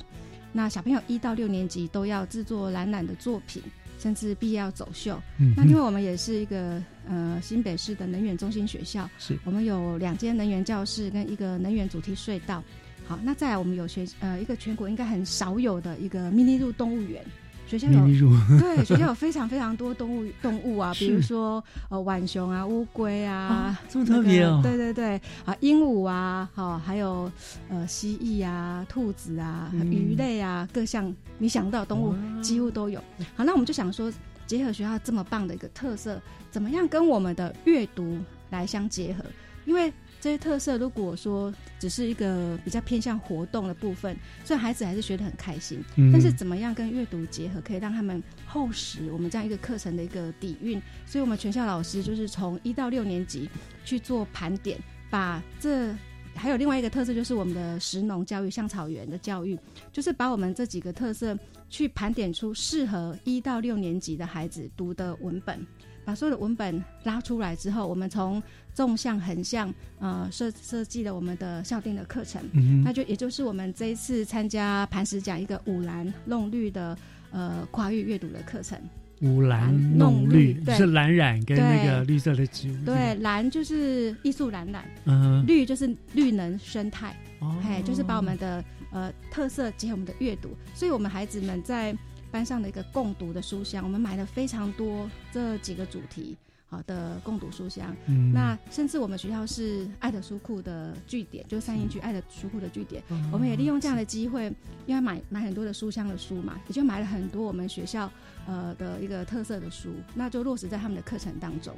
[0.54, 3.62] 那小朋友一到六年级都要制作蓝染的作品，
[4.00, 5.20] 甚至毕业要走秀。
[5.40, 9.38] 嗯那因为我们也是一个呃新北市的能源中心学校，是。
[9.44, 12.64] 我们有两间能源教室跟一个能源主题隧道。
[13.08, 17.24] 好，那再来我们有学呃一个全国应该很少有的一个 mini 路动物园。
[17.68, 18.06] 学校有
[18.62, 24.62] 对学校有非常非常多动物动物啊， 比如是说呃浣熊啊、乌龟啊，啊这么特别哦。
[24.64, 25.22] 那个对对对。
[25.46, 27.32] 啊，鹦鹉啊，好、还有
[27.70, 29.92] 呃蜥蜴啊、兔子啊、嗯。
[29.92, 33.00] 鱼类啊，各项你想到的动物几乎都有。
[33.36, 34.14] 好，那我们就想说，
[34.46, 39.24] 结合学校这么棒的一个特色，怎么样跟我们的阅读来相结合？
[39.66, 50.80] 因为这些特色，如果说只是一个比较偏向活动的部分，虽然孩子还是学得很开心，嗯但是怎么样跟阅读结合，可以让他们厚实我们这样一个课程的一个底蕴。
[51.06, 53.50] 所以，我们全校老师就是从一到六年级
[53.84, 54.80] 去做盘点，
[55.10, 55.92] 把这
[56.36, 59.58] 还有另外一个特色，就是我们的石农教育、向草原的教育，
[59.92, 61.38] 就是把我们这几个特色
[61.70, 65.66] 去盘点出适合一到六年级的孩子读的文本。
[66.04, 68.42] 把所有的文本拉出来之后，我们从
[68.76, 72.40] 纵向、横向，呃，设设计了我们的校定的课程。
[72.54, 76.96] 嗯那就也就是我们这一次参加磐石奖一个五蓝弄绿的
[77.32, 78.80] 呃跨域阅读的课程。
[79.22, 82.86] 五蓝弄弄绿，是蓝染跟那个绿色的植物。
[82.86, 91.96] 对，蓝就是艺术蓝染，嗯绿就是绿能生态，哦哎，就是把我们的呃特色结合我们的阅读，所以我们孩子们在
[92.32, 96.36] 班上的一个共读的书香，我们买了非常多这几个主题。
[96.68, 104.52] 好的共读书箱，嗯那甚至我们学校是爱的书库的据点，就是三英区爱的书库的据点，哦我们也利用这样的机会，
[104.88, 108.12] 因为买买很多的书香的书嘛，也就买了很多我们学校
[108.48, 111.74] 呃的一个特色的书，那就落实在他们的课程当中。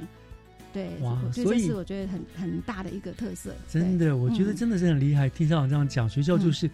[0.72, 3.54] 对，哇所以这是我觉得很很大的一个特色。
[3.68, 5.28] 真的，我觉得嗯真的是很厉害。
[5.28, 6.68] 听校长这样讲，学校就是。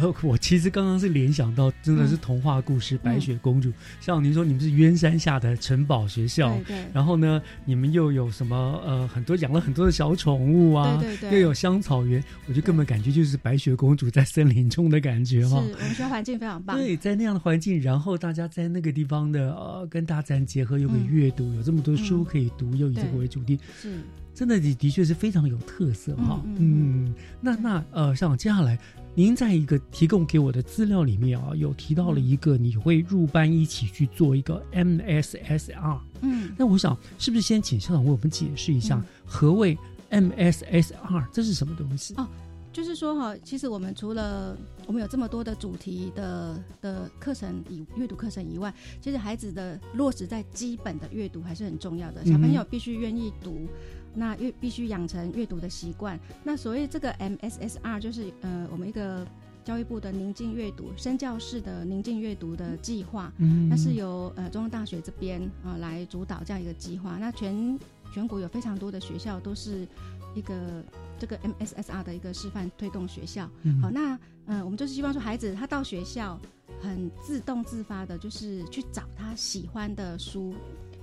[0.00, 3.68] 呃，我其实刚刚是联想到，真的是童话故事《白雪公主》
[4.00, 6.86] 像您说，你们是鸳山下的城堡学校，对对。
[6.94, 11.40] 然后呢，你们又有什么呃，很多养了很多的小宠物啊，对对对。
[11.40, 15.56] 又有香草园，我就根本感觉就是白雪公主在森林中的感觉是哈。
[15.56, 16.78] 我们学校环境非常棒。
[16.78, 23.98] 对，在那样的环境，然后大家在那个地方的呃，跟大自然结合，又可以阅读，有这么多书可以读，又以这个为主题，是。
[24.32, 26.40] 真的的的确是非常有特色哈。
[26.44, 27.04] 嗯。
[27.06, 28.78] 嗯，那那呃，像接下来，
[29.14, 35.98] 您在一个提供给我的资料里面啊，有提到了一个你会入班一起去做一个 MSSR。
[36.22, 39.76] 嗯，那我想是不是先请校长为我们解释一下何谓
[40.10, 42.14] MSSR，这是什么东西？
[42.16, 42.26] 哦，
[42.72, 52.24] 就是说哈，其实我们除了我们有这么多的主题的的课程以阅读课程以外，其实孩子的落实在基本的阅读还是很重要的。
[52.24, 53.66] 小朋友必须愿意读，
[54.14, 56.18] 那阅必须养成阅读的习惯。
[56.44, 59.26] 那所谓这个 MSSR 就是呃我们一个。
[59.62, 67.18] 教育部的宁静阅读深教室的宁静阅读的计划，嗯那是由呃中央大学这边呃来主导这样一个计划。
[67.18, 67.78] 那全
[68.10, 69.86] 全国有非常多的学校都是
[70.34, 70.82] 一个
[71.18, 73.48] 这个 MSSR 的一个示范推动学校。
[73.62, 74.14] 嗯好，那
[74.46, 76.40] 嗯、呃我们就是希望说孩子他到学校
[76.80, 80.54] 很自动自发的，就是去找他喜欢的书。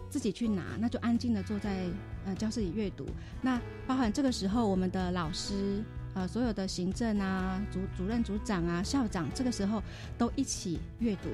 [0.09, 1.85] 自己去拿，那就安静的坐在
[2.25, 3.05] 呃教室里阅读。
[3.41, 9.81] 那包含这个时候，我们的老师呃所有的行政啊、主主任、组长啊、校长，这个时候
[10.17, 11.29] 都一起阅读。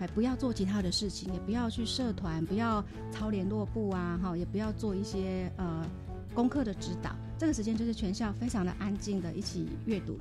[0.00, 5.86] 哎，不要做其他的事情，也不要去社团，不要操联络部啊，哈，也不要做一些呃
[6.32, 7.14] 功课的指导。
[7.36, 10.18] 这个时间就是全校非常的安静的一起阅读。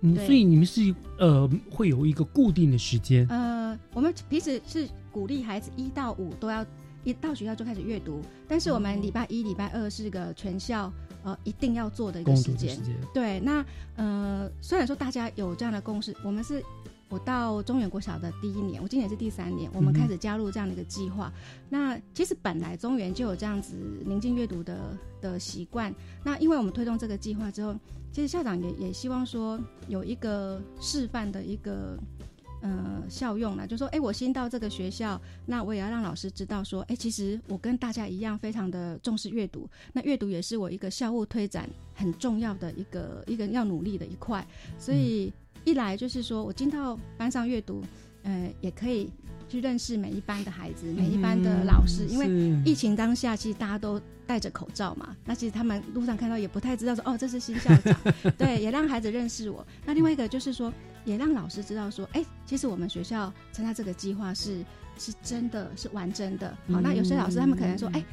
[0.00, 6.64] 嗯，所以你们是呃会有一个固定的时间，呃，我们平时是鼓励孩子一到五都要
[7.04, 10.92] 一到学校就开始阅读，但是我们礼拜一、礼拜二是个全校
[11.24, 12.78] 呃一定要做的一个时间。
[13.14, 13.64] 对，那
[13.96, 16.62] 呃，虽然说大家有这样的共识，我们是
[17.08, 21.32] 我到中原国小的第一年，我今年是第三年，我们开始加入这样的一个计划。
[21.68, 27.74] 那其实本来中原就有这样子宁静阅读的的习惯，那因为我们推动这个计划之后，
[28.12, 31.98] 其实校长也也希望说有一个示范的一个。
[32.62, 39.66] 呃，效用了，就说，哎，我新到这个学校，那我也要让老师知道说，哎，其实我跟大家一样，非常的重视阅读。
[39.94, 44.46] 那阅读也是我一个校务推展很重要的一个一个要努力的一块。
[44.78, 45.32] 所以
[45.64, 47.82] 一来就是说我进到班上阅读，
[48.24, 49.10] 呃，也可以
[49.48, 52.28] 去认识每一班的孩子，每一班的老师，因为
[52.64, 57.98] 疫情当下，其实大家都戴着口罩嘛，那其实他们路上看到也不太知道说，哦，这是新校长，
[58.38, 59.66] 对，也让孩子认识我。
[59.86, 60.72] 那另外一个就是说，
[61.04, 64.64] 也让老师知道说，哎，其实我们学校参加这个计划是
[64.98, 66.50] 是真的是完整的。
[66.72, 68.04] 好，那有些老师他们可能说，哎。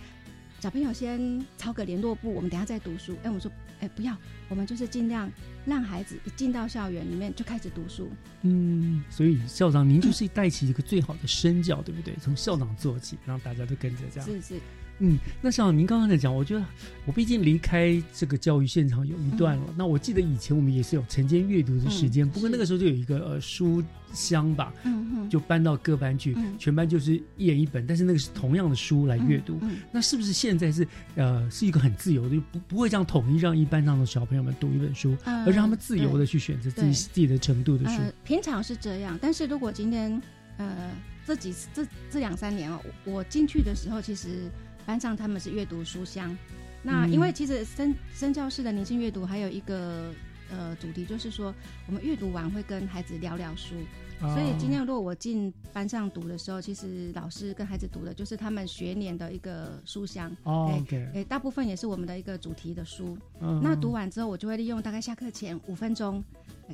[0.60, 3.16] 小朋友先抄个联络簿，我们等下再读书。
[3.22, 4.18] 哎，我说，哎，不要，
[4.50, 5.32] 我们就是尽量
[5.68, 8.10] 让孩子一进到校园里面就开始读书。
[8.42, 12.16] 嗯，所以校长您就是带起一个最好的身教，对不对？
[12.20, 14.28] 从校长做起，让大家都跟着这样。
[14.28, 14.60] 是是。
[15.00, 16.66] 嗯，那像您刚刚在讲，我觉得
[17.06, 19.64] 我毕竟离开这个教育现场有一段了。
[19.78, 29.60] 那我记得以前我们也是有晨间阅读的时间，不过那个时候就有一个呃书箱吧，嗯就搬到各班去，全班就是一人一本，但是那个是同样的书来阅读。
[29.92, 38.02] 那是不是现在是呃是一个很自由的，不不会这样统一让一班上的小朋友们读一本书，而让他们自由的去选择自己自己的程度的书？
[38.24, 40.20] 平常是这样，但是如果今天
[40.58, 40.90] 呃
[41.26, 44.50] 这几次这这两三年哦，我进去的时候其实。
[44.88, 46.36] 班上他们是阅读书香，
[46.82, 50.14] 那因为其实深深教室的宁静阅读还有一个
[50.50, 51.54] 呃主题，就是说
[51.88, 53.76] 我们阅读完会跟孩子聊聊书，
[54.22, 60.82] 所以今天如果我进班上读的时候，其实老师跟孩子读的就是他们学年的一个书香，哦，
[61.14, 63.18] 哎，大部分也是我们的一个主题的书。
[63.62, 66.24] 那读完之后，我就会利用大概下课前五分钟，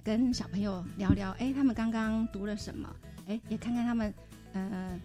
[0.03, 2.87] 跟小朋友聊聊，哎，他们刚刚读了什么？
[3.27, 4.13] 哎，也看看他们，
[4.53, 4.99] 呃。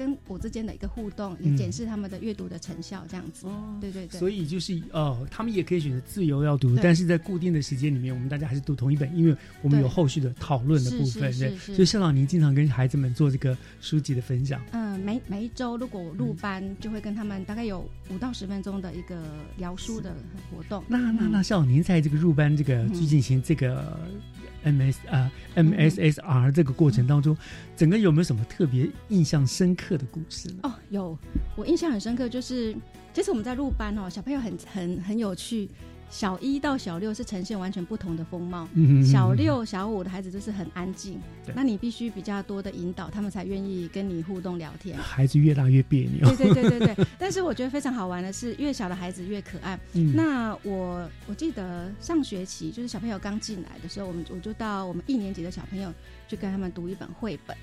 [0.00, 3.46] 跟我之间的一个互动，也检视他们的阅读的成效，这样子。
[3.46, 4.18] 哦，对对对。
[4.18, 11.30] 所以就是呃，他们也可以选择自由要读，但是在固定的时间里面，我们大家还是读同一本，因为我们有后续的讨论的部分。
[11.38, 14.58] 对，所以校长您经常跟孩子们做这个书籍的分享。
[14.72, 19.22] 嗯，每每一周如果我入班，就会跟他们大概有五到十分钟的一个
[19.58, 20.16] 聊书的
[20.50, 20.82] 活动。
[20.88, 24.00] 那那那校长您在这个入班这个去进行这个。
[24.64, 27.36] M S 啊，M S S R 这个过程当中，
[27.76, 30.60] 整个有没有什么特别印象深刻的故事呢？
[30.62, 31.18] 哦，有，
[31.56, 32.74] 我印象很深刻，就是
[33.12, 35.68] 其实我们在入班哦，小朋友很很很有趣。
[36.10, 38.68] 小一到小六是呈现完全不同的风貌，
[39.04, 41.20] 小六、小五的孩子就是很安静，
[41.54, 44.98] 那你必须比较多的引导，他们才愿意跟你互动聊天。
[44.98, 46.28] 孩子越大越别扭。
[46.34, 47.06] 对对对对对。
[47.16, 49.78] 但是我觉得非常好玩的是，越小的孩子越可爱。
[49.92, 55.92] 那我我记得上学期就是小朋友刚进来的时候，我们我就到我们一年级的小朋友
[56.26, 57.56] 去跟他们读一本绘本。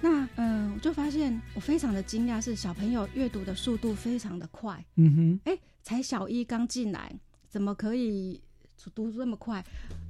[0.00, 4.84] 那嗯，我就发现我非常的惊讶，是小朋友阅读的速度非常的快。
[4.96, 7.12] 嗯哼，哎，才小一刚进来。
[7.54, 8.40] 怎么可以
[8.96, 9.64] 读这么快？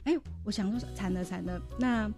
[0.05, 2.11] 哎，我想说惨了惨了，那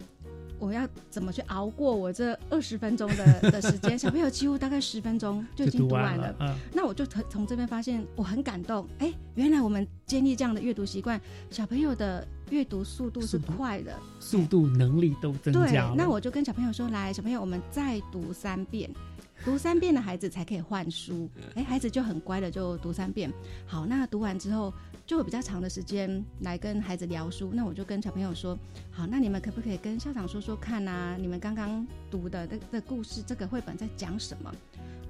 [0.56, 3.98] 我要怎么去熬过我这二十分钟的 的时间？
[3.98, 6.32] 小朋友几乎大概十分钟就已经读完了。
[6.38, 8.86] 嗯，那我就从从这边发现我很感动。
[9.00, 11.20] 哎，原来我们建立这样的阅读习惯，
[11.50, 15.88] 小朋友的阅读速度是快的，速度能力都增加。
[15.88, 18.88] 对，那我就跟小朋友说：“来，小朋友，我们再读三遍。”
[19.44, 23.30] 读三遍的孩子才可以换书，哎，孩子就很乖的就读三遍。
[23.66, 24.72] 好，那读完之后
[25.06, 27.52] 就有比较长的时间来跟孩子聊书。
[27.54, 28.58] 那我就跟小朋友说，
[28.90, 31.16] 好，那你们可不可以跟校长说说看啊？
[31.18, 34.52] 你们刚刚读的这这故事，这个绘本在讲什么？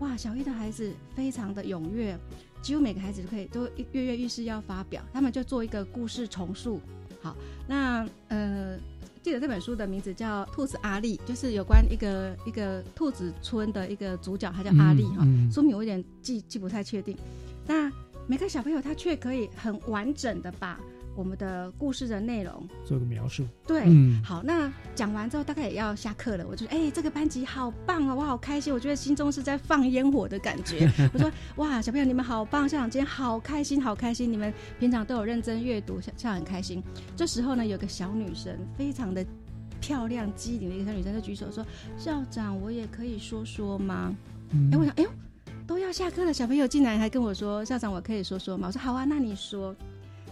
[0.00, 2.16] 哇，小一的孩子非常的踊跃，
[2.60, 6.80] 几乎每个孩子都可以都跃跃欲试要发表，他们就做一个故事重述。
[7.22, 7.34] 好，
[7.66, 8.78] 那呃。
[9.22, 15.26] 记得这本书的名字叫《兔子阿丽》，就是有关一个一个兔子村的一个主角，他叫阿丽哈。
[15.50, 17.16] 书名我有点记记不太确定。
[17.66, 17.90] 那
[18.26, 20.78] 每个小朋友他却可以很完整的把。
[21.14, 23.86] 我们的故事的内容做个描述，对，
[24.22, 30.86] 好，那讲完之后大概也要下课了，我就哎，这个班级好棒哦，我好开心，我觉得心中是在放烟火的感觉。
[31.14, 36.82] 我说哇，小朋友你们好棒，校长今天好开心，好开心，你们平常都有认真阅读，校校很开心。
[37.16, 39.24] 这时候呢，有个小女生非常的
[39.80, 41.64] 漂亮机灵的一个小女生就举手说
[41.96, 44.14] ：“校长，我也可以说说吗？”
[44.70, 45.10] 哎，我想，哎呦，
[45.66, 49.74] 都要下课了，小朋友竟然还跟我说：“校长，我可以说说吗？”我说：“好啊，那你说。”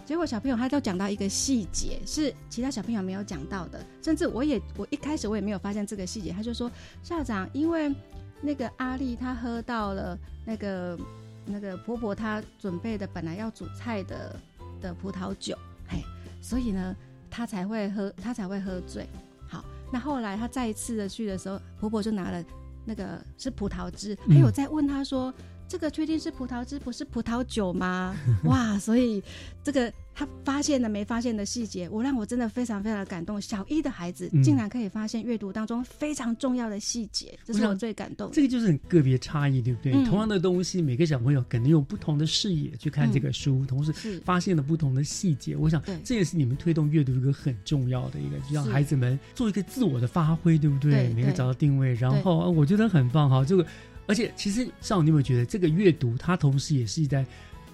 [0.05, 6.31] 结果小朋友他就讲到一个细节，是其他小朋友没有讲到的，甚至我也我一开始我也没有发现这个细节。
[6.31, 6.71] 他就说
[7.01, 7.91] 校长，因为
[8.39, 10.15] 那个阿丽她喝到了
[10.45, 10.97] 那个
[11.43, 14.39] 那个婆婆她准备的本来要煮菜的
[14.79, 15.57] 的葡萄酒，
[15.87, 16.03] 嘿，
[16.39, 16.95] 所以呢
[17.31, 19.09] 她才会喝她才会喝醉。
[19.47, 22.45] 好，那后来她再一次的去的时候，婆婆就拿了
[22.85, 25.33] 那个是葡萄汁，还有在问他说。
[25.67, 28.15] 这个确定是葡萄汁，不是葡萄酒吗？
[28.43, 28.77] 哇！
[28.77, 29.21] 所以
[29.63, 33.39] 这个他发现了没发现的细节，我让我真的非常非常的感动。
[33.41, 38.31] 小一的孩子竟然可以发现阅读当中非常重要的细节，这是我最感动。
[38.31, 39.91] 这个就是很个别差异，对不对？
[40.05, 45.53] 同样的东西，每个小朋友可能用不同的视野去看这个书，同时发现了不同的细节。
[45.57, 51.09] 我想这也是你们推动阅读一个很重要的一个，就让孩子们做一个自我的发挥，对不对？
[51.09, 53.65] 每个找到定位，然后我觉得很棒哈，这个。
[54.07, 57.25] 而且，其实像你有没有觉得，这个阅读它同时也是在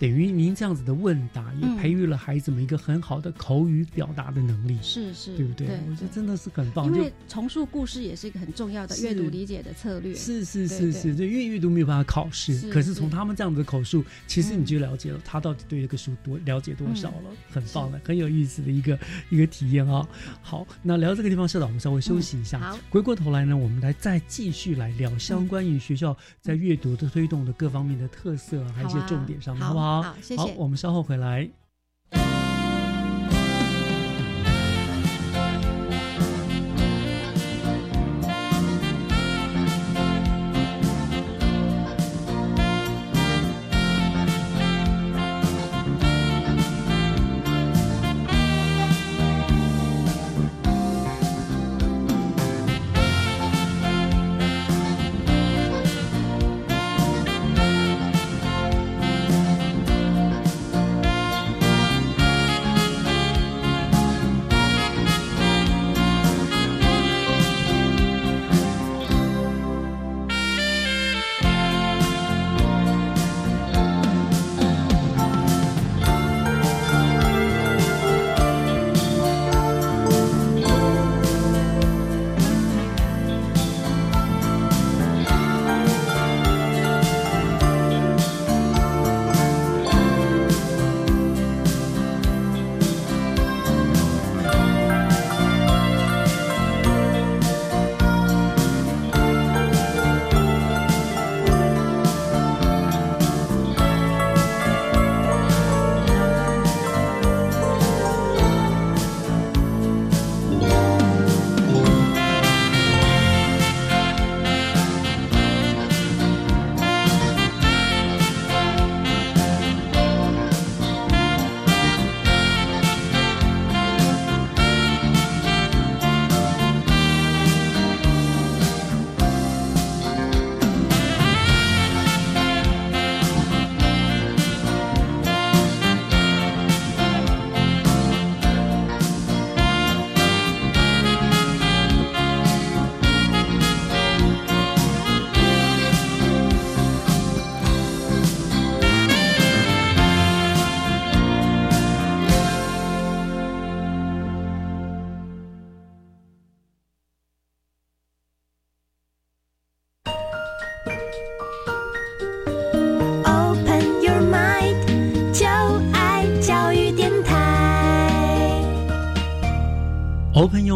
[0.02, 1.78] 等于您这样子的问答，也嗯。
[1.78, 5.68] 培育了孩子们一个很好的口语表达的能力，是是，对不对？
[5.90, 10.14] 我觉得真的是很棒，就因为重述故事也是一个很重要的阅读理解的策略。
[10.16, 17.38] 是是是是，对，因为阅读没有办法考试，是可是从他们这样子的口述，其实你就了解了他到底对这个书多了解多少了，嗯。
[17.52, 18.98] 很棒的，很有意思的一个
[19.30, 20.08] 一个体验啊。
[20.42, 29.91] 好，那聊到这个地方，社长，我们稍微休息一下，回过头来呢，我们来再继续来聊相关于学校在阅读的推动的各方面的特色啊，还有一些重点上面，好不好？
[30.02, 31.50] 好谢谢好，我们稍后回来。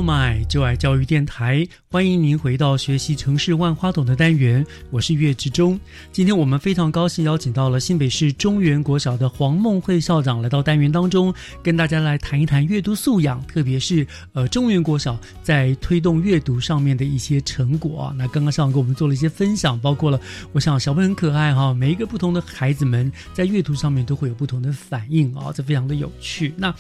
[0.06, 5.80] Open Your Mind，就爱教育电台，欢迎您回到学习城市万花筒的单元，我是岳志忠。
[6.12, 11.34] 今天我们非常高兴邀请到了新北市中原国小的黄梦慧校长来到单元当中，
[11.64, 18.14] 跟大家来谈一谈阅读素养，特别是呃中原国小在推动阅读上面的一些成果啊。
[18.16, 20.20] 那刚刚校长给我们做了一些分享，包括了
[20.54, 26.54] 我想小朋友很可爱哈，每一个不同的孩子们在阅读上面都会有不同的反应啊，这非常的有趣。
[26.58, 26.74] 那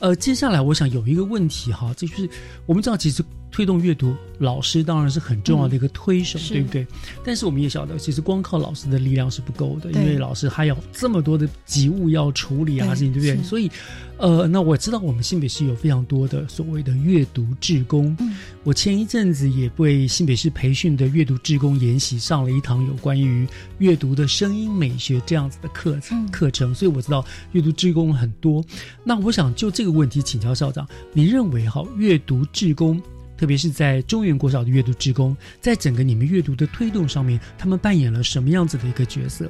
[0.00, 2.28] 呃，接下来我想有一个问题哈，这就是
[2.66, 6.86] 我们知道，其实推动阅读，老师当然是很重要的一个推手，嗯对不对？
[7.24, 13.42] 但是我们也晓得，其实光靠老师的力量是不够的，因为老师还有这么多的急务要处理啊，对事情对不对？
[13.42, 13.70] 所以，
[14.18, 23.46] 呃，那我知道我们新北市有非常多的所谓的阅读志工，嗯我前一阵子也为新北市培训的阅读志工研习上了一堂有关于
[23.78, 28.62] 阅读的声音美学这样子的课程、嗯课程，所以我知道阅读志工很多。
[29.04, 33.00] 那我想就这个问题请教校长，你认为哈阅读志工？
[33.36, 39.48] 特别是在中原国小的阅读志工，在整个你们阅读的推动上面，他们扮演了什么样子的一个角色？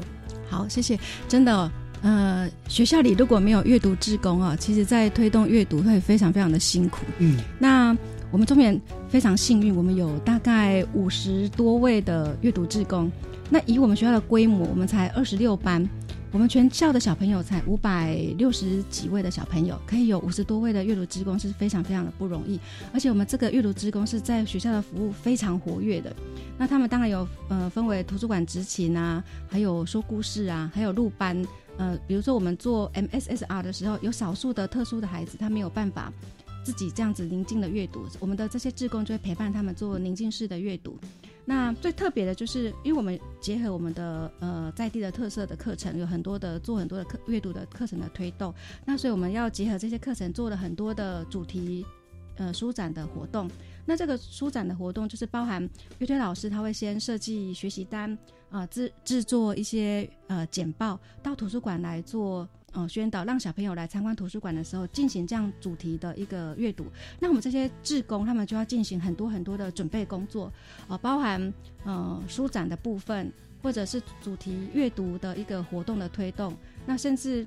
[0.50, 0.98] 好，谢谢。
[1.26, 7.04] 真的，呃，学校里如果没有阅读志工啊，其实在推动阅读会非常非常的辛苦。
[7.18, 7.96] 嗯，那
[8.30, 13.10] 我们中原非常幸运，我们有大概五十多位的阅读志工。
[13.50, 15.88] 那以我们学校的规模，我们才二十六班，
[16.30, 22.60] 我们全校的小朋友才五百六十几位的小朋友，可以有五十多位的阅读职工是非常非常的不容易。
[22.92, 26.14] 而且我们这个阅读职工是在学校的服务非常活跃的。
[26.56, 31.42] 那他们当然有呃分为图书馆执勤啊，还有说故事啊，还有录班。
[31.78, 36.12] 呃，比如说我们做 MSSR 的时候，有少数的特殊的孩子，他没有办法
[36.64, 40.98] 自己这样子宁静的阅读，我们的这些志工就会陪伴他们做宁静式的阅读。
[41.44, 48.52] 那最特别的就是，因为我们结合我们的呃在地的特色的课程，有很多的做很多的课阅读的课程的推动，
[48.84, 51.86] 那所以我们要结合这些课程，做了很多的主题
[52.36, 53.50] 呃书展的活动。
[53.86, 55.66] 那这个书展的活动就是包含
[55.98, 58.18] 乐推老师他会先设计学习单，
[58.50, 66.86] 啊制制作一些呃简报，到图书馆来做呃宣导，让小朋友来参观图书馆的时候进行这样主题的一个阅读。
[67.20, 70.52] 那我们这些志工他们就要进行很多很多的准备工作，
[70.86, 71.52] 啊、包含
[71.84, 73.32] 呃书展的部分，
[73.62, 77.46] 或者是主题阅读的一个活动的推动，那甚至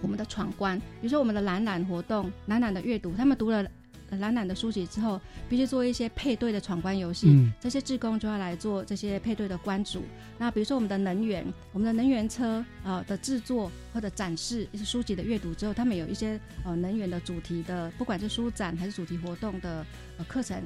[0.00, 3.64] 我们的闯关，比如说我们的懒懒活动、懒懒的阅读，他们读了。
[4.12, 10.02] 呃蓝蓝的书籍之后，必须做一些配对的闯关游戏，嗯这些志工就要来做这些配对的关主。
[10.38, 19.84] 那比如说我们的能源，我们的能源车呃的制作或者展示，一些书籍的阅读之后，他们有一些呃能源的主题的，不管是书展还是主题活动的
[20.18, 20.62] 呃课程，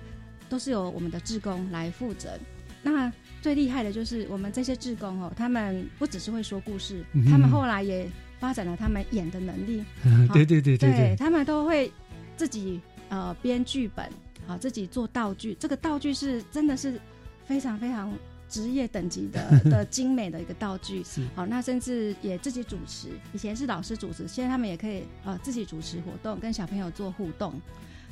[0.48, 2.36] 都是由我们的志工来负责。
[2.82, 8.08] 那最厉害的就是我们这些志工哦，他们不只是会说故事，嗯他们后来也
[8.40, 9.84] 发展了他们演的能力。
[10.28, 11.92] 好 对对对对对他们都会
[12.36, 14.10] 自己呃编剧本，
[14.46, 15.56] 啊，自己做道具。
[15.58, 17.00] 这个道具是真的是
[17.44, 18.12] 非常非常
[18.48, 21.02] 职业等级的 的精美的一个道具。
[21.34, 27.60] 好，那甚至也自己主持，以前是老师主持，现在他们也可以呃自己主持活动，跟小朋友做互动。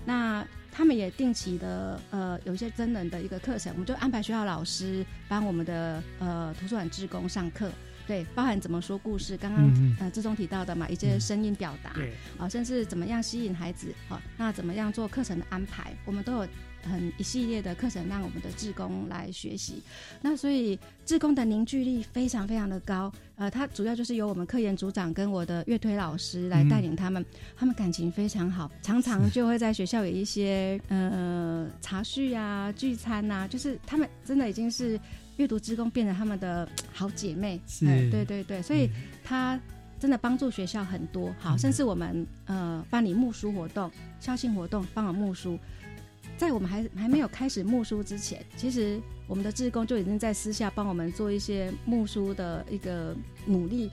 [0.06, 7.70] 那他们也定期的呃有一些真人的一个课程，我们就安排学校老师帮我们的呃图书馆职工上课，
[8.06, 12.12] 对，包含怎么说故事，刚刚、呃志中提到的嘛，一些声音表达，对。
[12.38, 16.48] 啊，甚至怎么样吸引孩子，好、那怎么样做课程的安排，我们都有
[16.82, 19.82] 很一系列的课程让我们的志工来学习。
[20.20, 27.24] 那所以志工的凝聚力非常非常的高，呃，它主要就是由我们科研组长跟我的乐推老师来带领他们，
[27.56, 35.00] 他们感情非常好，常常就会在学校有一些呃茶叙啊、聚餐啊，就是他们真的已经是
[35.36, 38.88] 阅读职工变成他们的好姐妹，是哎对对对，所以
[39.22, 39.60] 他。
[39.96, 45.58] 真的帮助学校很多，好，甚至我们呃办理募书活动、校庆活动，帮忙募书。
[46.36, 53.16] 在我们还还没有开始募书之前，其实我们的志工就已经在私下帮我们做一些募书的一个
[53.46, 53.90] 努力。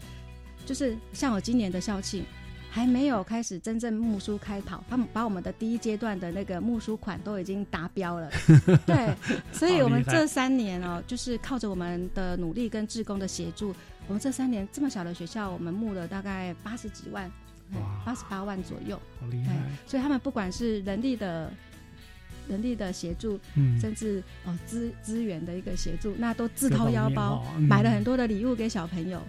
[0.65, 2.25] 就是像我今年的校庆，
[2.73, 8.31] 还没有开始真正募书开跑，他们把我们的第一阶段的那个募书款都已经达标了。
[8.87, 9.13] 对，
[9.51, 13.75] 所以我们这三年哦，就是靠着我们的努力跟志工的协助，
[14.07, 17.29] 我们这三年这么小的学校，我们募了大概八十几万，
[18.05, 18.97] 八十八万左右。
[19.19, 19.53] 好厉害，
[19.85, 21.51] 所以他们不管是人力的。
[22.49, 29.21] 人力的协助，嗯甚至哦资资源的一个协助，那都自掏腰包哦嗯买了很多的礼物给小朋友，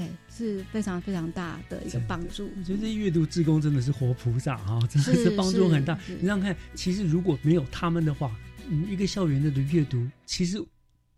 [0.00, 2.50] 哎，是非常非常大的一个帮助。
[2.56, 5.98] 我觉得这些阅读志工真的是活菩萨啊，真的是是帮助很大。
[6.06, 8.34] 你想想看，其实如果没有他们的话，
[8.70, 10.58] 嗯，一个校园内的阅读其实。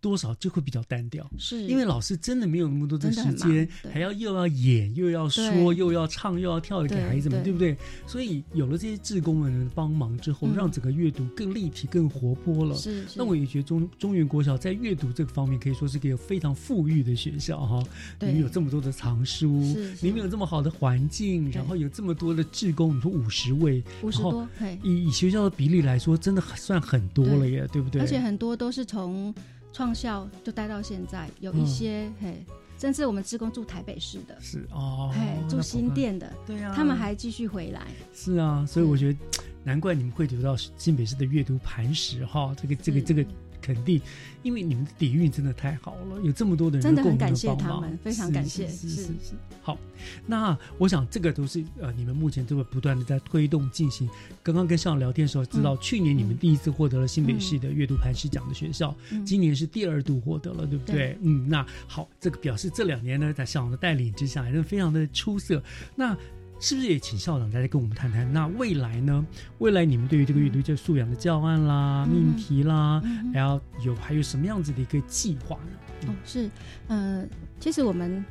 [0.02, 1.62] 多少就会比较单调，是。
[1.62, 7.44] 因为老师真的没有那么多的时间还要又要演，又要说，又要唱，又要跳给孩子们，对。
[7.44, 7.76] 对不对？
[8.06, 10.54] 所以有了这些志工们的帮忙之后，嗯。
[10.56, 12.74] 让整个阅读更立体、更活泼了。
[12.74, 13.10] 是是。
[13.14, 17.86] 那我也觉得中中原国小在阅读这个方面可以说是个非常富裕的学校哈，里
[18.18, 20.06] 对面有这么多的藏书，是是。
[20.06, 24.48] 里面有这么好的环境，然后有这么多的志工，你说五十位，50然后多
[24.82, 28.00] 以以学校的比例来说，真的很算很多了耶，对不对？
[28.00, 29.32] 而且很多都是从
[29.72, 31.66] 创校就待到现在，有一嗯。
[31.66, 32.44] 些、嘿，
[32.78, 36.72] 甚至我们职工住台北市的，是哦，嘿，住新店的，对啊。
[36.74, 37.86] 他们还继续回来。
[38.12, 39.18] 是啊，所以我觉得
[39.64, 43.24] 难怪你们会得到新北市的阅读磐石哈，这个这个这个
[43.62, 44.00] 肯定，
[44.42, 49.34] 因为你们的底蕴真的太好了，有这么多的人真的很共同感谢他帮忙们非常是感谢是是是是是。
[49.62, 49.78] 好，
[50.26, 54.08] 那我想这个都是呃你们目前都会不断的在推动进行。
[54.42, 60.94] 刚刚跟校长聊天的时候知道，嗯去年你们第一次获得了新北市的阅读磐石奖的学校，嗯今年是第二度获得了，对不对？
[60.94, 65.62] 对嗯，那好，这个表示这两年呢，在校长的带领之下，还是非常的出色。
[65.94, 66.16] 那
[66.62, 68.32] 是不是也请校长再跟我们谈谈？
[68.32, 69.26] 那未来呢？
[69.58, 76.06] 未来你们对于这个阅读教素养的教案啦、嗯命题啦，嗯还要有还有什么样子的一个计划呢？
[76.06, 76.48] 哦，是，
[76.86, 77.26] 呃，
[77.58, 78.24] 其实我们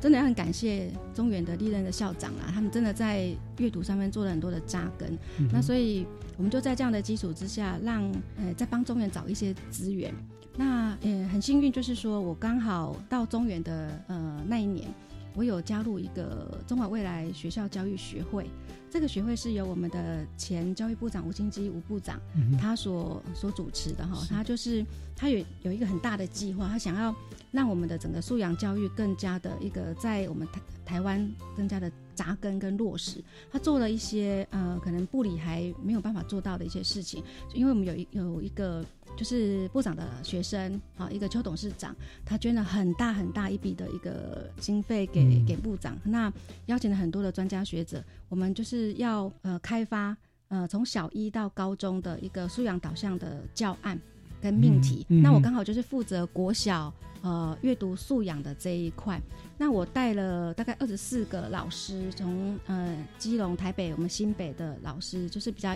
[0.00, 3.28] 真的要很感谢中原的历任的校长啦，他们真的在
[3.58, 5.12] 阅读上面做了很多的扎根。
[5.38, 6.06] 嗯那所以
[6.38, 8.02] 我们就在这样的基础之下，让
[8.38, 10.10] 呃再帮中原找一些资源。
[10.56, 14.88] 那呃很幸运，就是说我刚好到中原的呃那一年，
[15.34, 18.46] 我有加入一个中华未来学校教育学会。
[18.90, 27.12] 这个学会是由我们的前教育部长吴清基吴部长、嗯他所所主持的哈，他就是他有有一个很大的计划，他想要
[27.50, 33.20] 让我们的整个素养教育更加的一个在我们台台湾更加的扎根跟落实。
[33.50, 37.20] 他做了一些呃可能部里还没有办法做到的一些事情，
[37.52, 38.84] 因为我们有一有一个
[39.16, 41.94] 就是部长的学生啊，一个邱董事长，
[42.24, 46.32] 他捐了很大很大一笔的一个经费给、嗯给部长，那
[46.66, 50.16] 邀请了很多的专家学者，我们就是要呃开发
[50.48, 53.98] 呃从小一到高中的一个素养导向的教案。
[54.42, 55.06] 跟命题。
[55.08, 56.92] 嗯嗯那我刚好就是负责国小
[57.22, 59.18] 呃阅读素养的这一块。
[59.56, 65.74] 那我带了大概二十四个老师，从呃基隆、台北、我们新北的老师，就是比较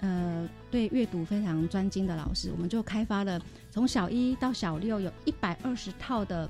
[0.00, 6.48] 呃对阅读非常专精的老师，我们就开发了从小一到小六有一百二十套的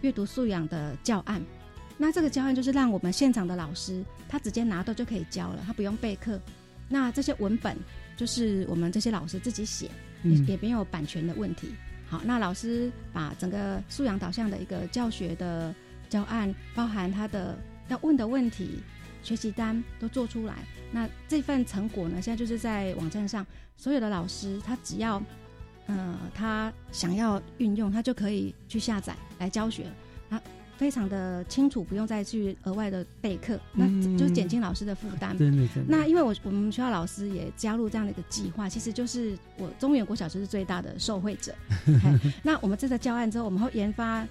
[0.00, 1.42] 阅读素养的教案。
[1.98, 6.40] 那这个教案就是让我们现场的老师他直接拿到就可以教了，他不用备课。
[6.88, 7.76] 那这些文本
[8.16, 9.86] 就是我们这些老师自己写，
[10.24, 11.68] 也嗯也没有版权的问题。
[12.08, 15.74] 好，那老师把整个素养导向的一个教学的
[16.08, 17.56] 教案，包含他的
[17.88, 18.80] 要问的问题、
[19.22, 20.54] 学习单都做出来。
[20.90, 23.46] 那这份成果呢，现在就是在网站上，
[23.76, 25.22] 所有的老师他只要
[25.86, 29.86] 呃他想要运用，他就可以去下载来教学。
[30.28, 30.40] 他
[30.76, 35.36] 非常的清楚，不用再去额外的备课，那嗯就减轻老师的负担。
[35.38, 41.54] 真的真的那因为我我们学校老师也加入这样的一个计划，其实就是我中原国小就是最大的受惠者。
[42.42, 44.26] 那我们这个教案之后，我们会研发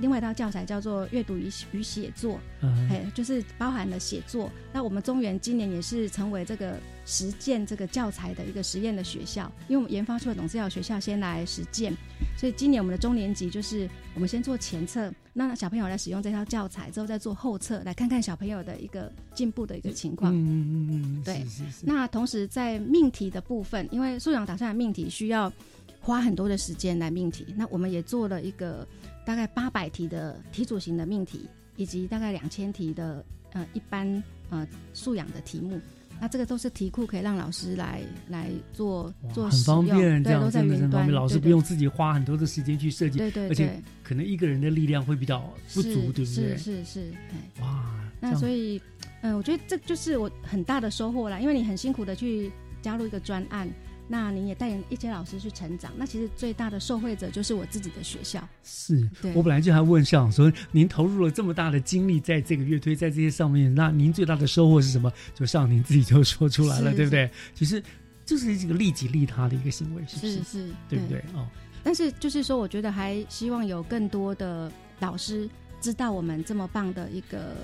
[0.00, 4.50] 另外一套教材，叫做阅读与与写作，嗯哎、就是包含了写作。
[4.72, 11.94] 那我们中原今年也是成为这个实践这个教材的一个实验的学校，因为我们研发出了董事要学校先来实践，
[12.36, 20.32] 所以今年我们的中年级就是我们先做前测，那小朋友来使用这套教材之后再做后测，来看看小朋友的一个进步的一个情况。
[20.34, 21.86] 嗯嗯嗯，对是是是。
[21.86, 25.52] 那同时在命题的部分，因为素养打算的命题需要
[26.00, 28.86] 花很多的时间来命题，那我们也做了一个
[29.24, 35.80] 大概八百题的题组型的命题，以及大概两千题的呃一般呃素养的题目。
[36.22, 41.14] 那这个都是题库，可以让老师来来做做很方便，这样都在云端，真的很方便。
[41.14, 45.40] 老师不用自己花很多的时间去设计，对对而且对可能一个人的力量会比较
[45.72, 46.56] 不足，对不对？
[46.56, 48.78] 是是是，哎哇，那所以，
[49.22, 52.52] 嗯、我觉得这就是我很大的收获啦，因为你很辛苦的去
[52.82, 53.66] 加入一个专案，
[54.12, 58.42] 那您也带领一些老师去成长，那其实最大的受惠者就是我自己的学校。
[58.64, 65.12] 是我本来就还问校长说，您投入了这么大的精力在这个乐推，在这些上面，那您最大的收获是什么？
[65.32, 67.30] 就像您自己就说出来了，对不对？
[67.54, 67.80] 其实
[68.26, 71.22] 就是一个利己利他的一个行为，是不是是，对不对？
[71.32, 71.46] 哦，
[71.84, 75.48] 但是就是说，我觉得还希望有更多的老师
[75.80, 77.54] 知道我们这么棒的一个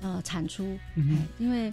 [0.00, 1.70] 呃产出，嗯因为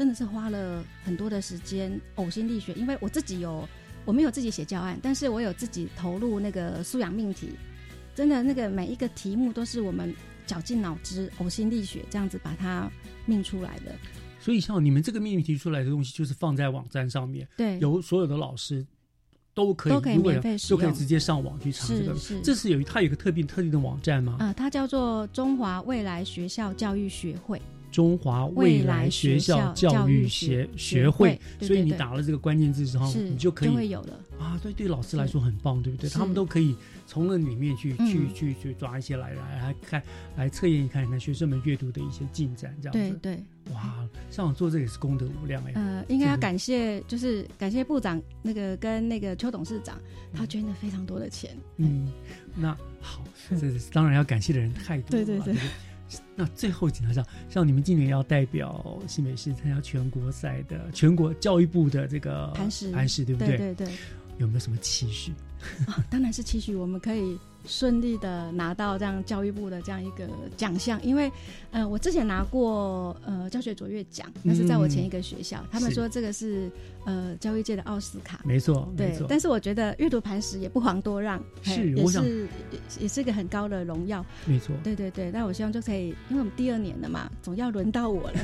[0.00, 2.72] 真的是花了很多的时间呕心沥血。
[2.72, 3.68] 因为我自己有
[4.06, 7.50] 我没有自己写教案，但是我有自己投入那个素养命题，
[8.14, 10.14] 真的那个每一个题目都是我们
[10.46, 12.90] 绞尽脑汁、呕心沥血这样子把它
[13.26, 13.94] 命出来的。
[14.40, 18.86] 所以像你们这个命题提出来的东西，就是放在网站上面，对有所有的老师。
[19.52, 22.14] 都可以，都可以免费使用就可以直接上网去查这个。
[22.14, 24.36] 是是这是有它有一个特定特定的网站吗？
[24.38, 27.60] 呃，它叫做中华未来学校教育学会。
[27.90, 34.58] 中华未来学校教育学学会，所以你打了这个关键字之后，你就可以就会有了啊。
[34.62, 36.08] 对，对老师来说很棒，对不对？
[36.10, 36.76] 他们都可以
[37.06, 40.02] 从那里面去去去去抓一些来来来看，
[40.36, 43.18] 来测验一看那学生们阅读的一些进展，这样子。
[43.20, 45.72] 对对，哇，像我做这也是功德无量哎。
[45.74, 50.00] 呃，应该要感谢，就是感谢部长那个跟那个邱董事长，
[50.32, 51.56] 他捐了非常多的钱。
[51.78, 52.10] 嗯，
[52.54, 55.24] 那好，这当然要感谢的人太多了。
[55.24, 55.60] 对对对。
[56.34, 63.56] 那最后请教上，像你们今年要代表新北市参加全国赛的全国教育部的这个磐石，磐石对不对？
[63.56, 63.94] 对对对。
[64.38, 65.32] 有没有什么期许？
[65.86, 67.38] 啊，当然是期许我们可以
[67.70, 71.30] 顺利的拿到这样教育部的这样一个奖项，因为
[71.70, 76.68] 呃，我之前拿过呃教学卓越奖，那是在我前一个学校，嗯、他们说这个是
[77.06, 79.16] 呃教育界的奥斯卡，没错，对。
[79.28, 82.48] 但是我觉得阅读磐石也不遑多让，是，也是
[82.98, 84.74] 也是一个很高的荣耀，没错。
[84.82, 88.38] 对对对，那我希望就可以，因为我们第二年了嘛，总要轮到我了。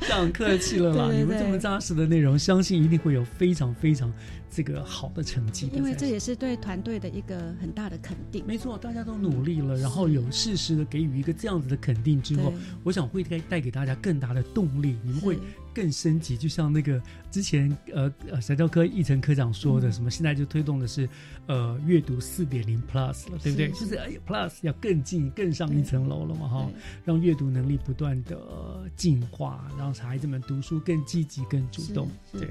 [0.00, 4.12] 这样客气了啦， 对对对你们这么扎实的内容，相信一定会有非常非常
[4.50, 5.70] 这个好的成绩。
[5.72, 8.33] 因为这也是对团队的一个很大的肯定。
[8.42, 15.38] 没错，大家都努力了，然后有适时的给予一个这样子的肯定之后，我想会带带给大家更大的动力，你们会
[15.74, 16.36] 更升级。
[16.36, 21.08] 就像那个之前呃呃小教科议程科长说的，什么现在就推动的是
[21.46, 23.70] 呃阅读四点零 plus 了，对不对？
[23.70, 26.70] 就是哎 plus 要更进更上一层楼了嘛哈，
[27.04, 32.08] 让阅读能力不断的进化，让孩子们读书更积极、更主动。
[32.32, 32.48] 对，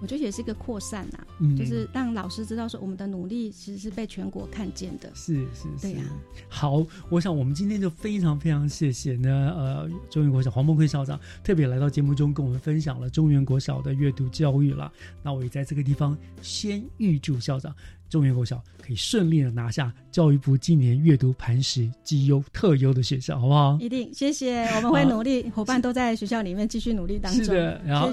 [0.00, 5.10] 我觉得也是一个扩散呐、嗯，就是让老师知道说我们的努力其实是被全国看见的。
[5.14, 6.12] 是是是，对呀、啊。
[6.48, 14.92] 好，我想我们今天就非常非常谢谢呢，呃，中原国小黄梦辉校长特别来到节目中跟我们分享了中原国小的阅读教育了。
[15.22, 17.74] 那我也在这个地方先预祝校长
[18.08, 23.76] 中原国小可以顺利的拿下教育部今年阅读磐石绩优特优的学校，好不好？
[23.80, 27.44] 一定，谢谢，我们会努力，伙伴都在学校里面继续努力，当然，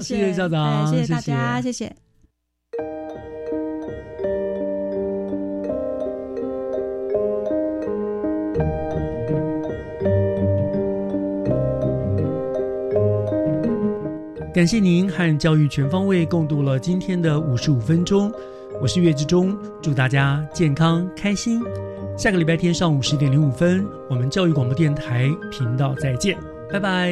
[0.00, 1.94] 谢，谢谢校长，谢谢大家，谢谢。
[14.52, 18.32] 感谢您和教育全方位共度了今天的五十五分钟。
[18.84, 21.58] 我是岳志忠，祝大家健康开心。
[22.18, 26.36] 下个礼拜天上午十点零五分，我们教育广播电台频道再见，
[26.70, 27.10] 拜拜。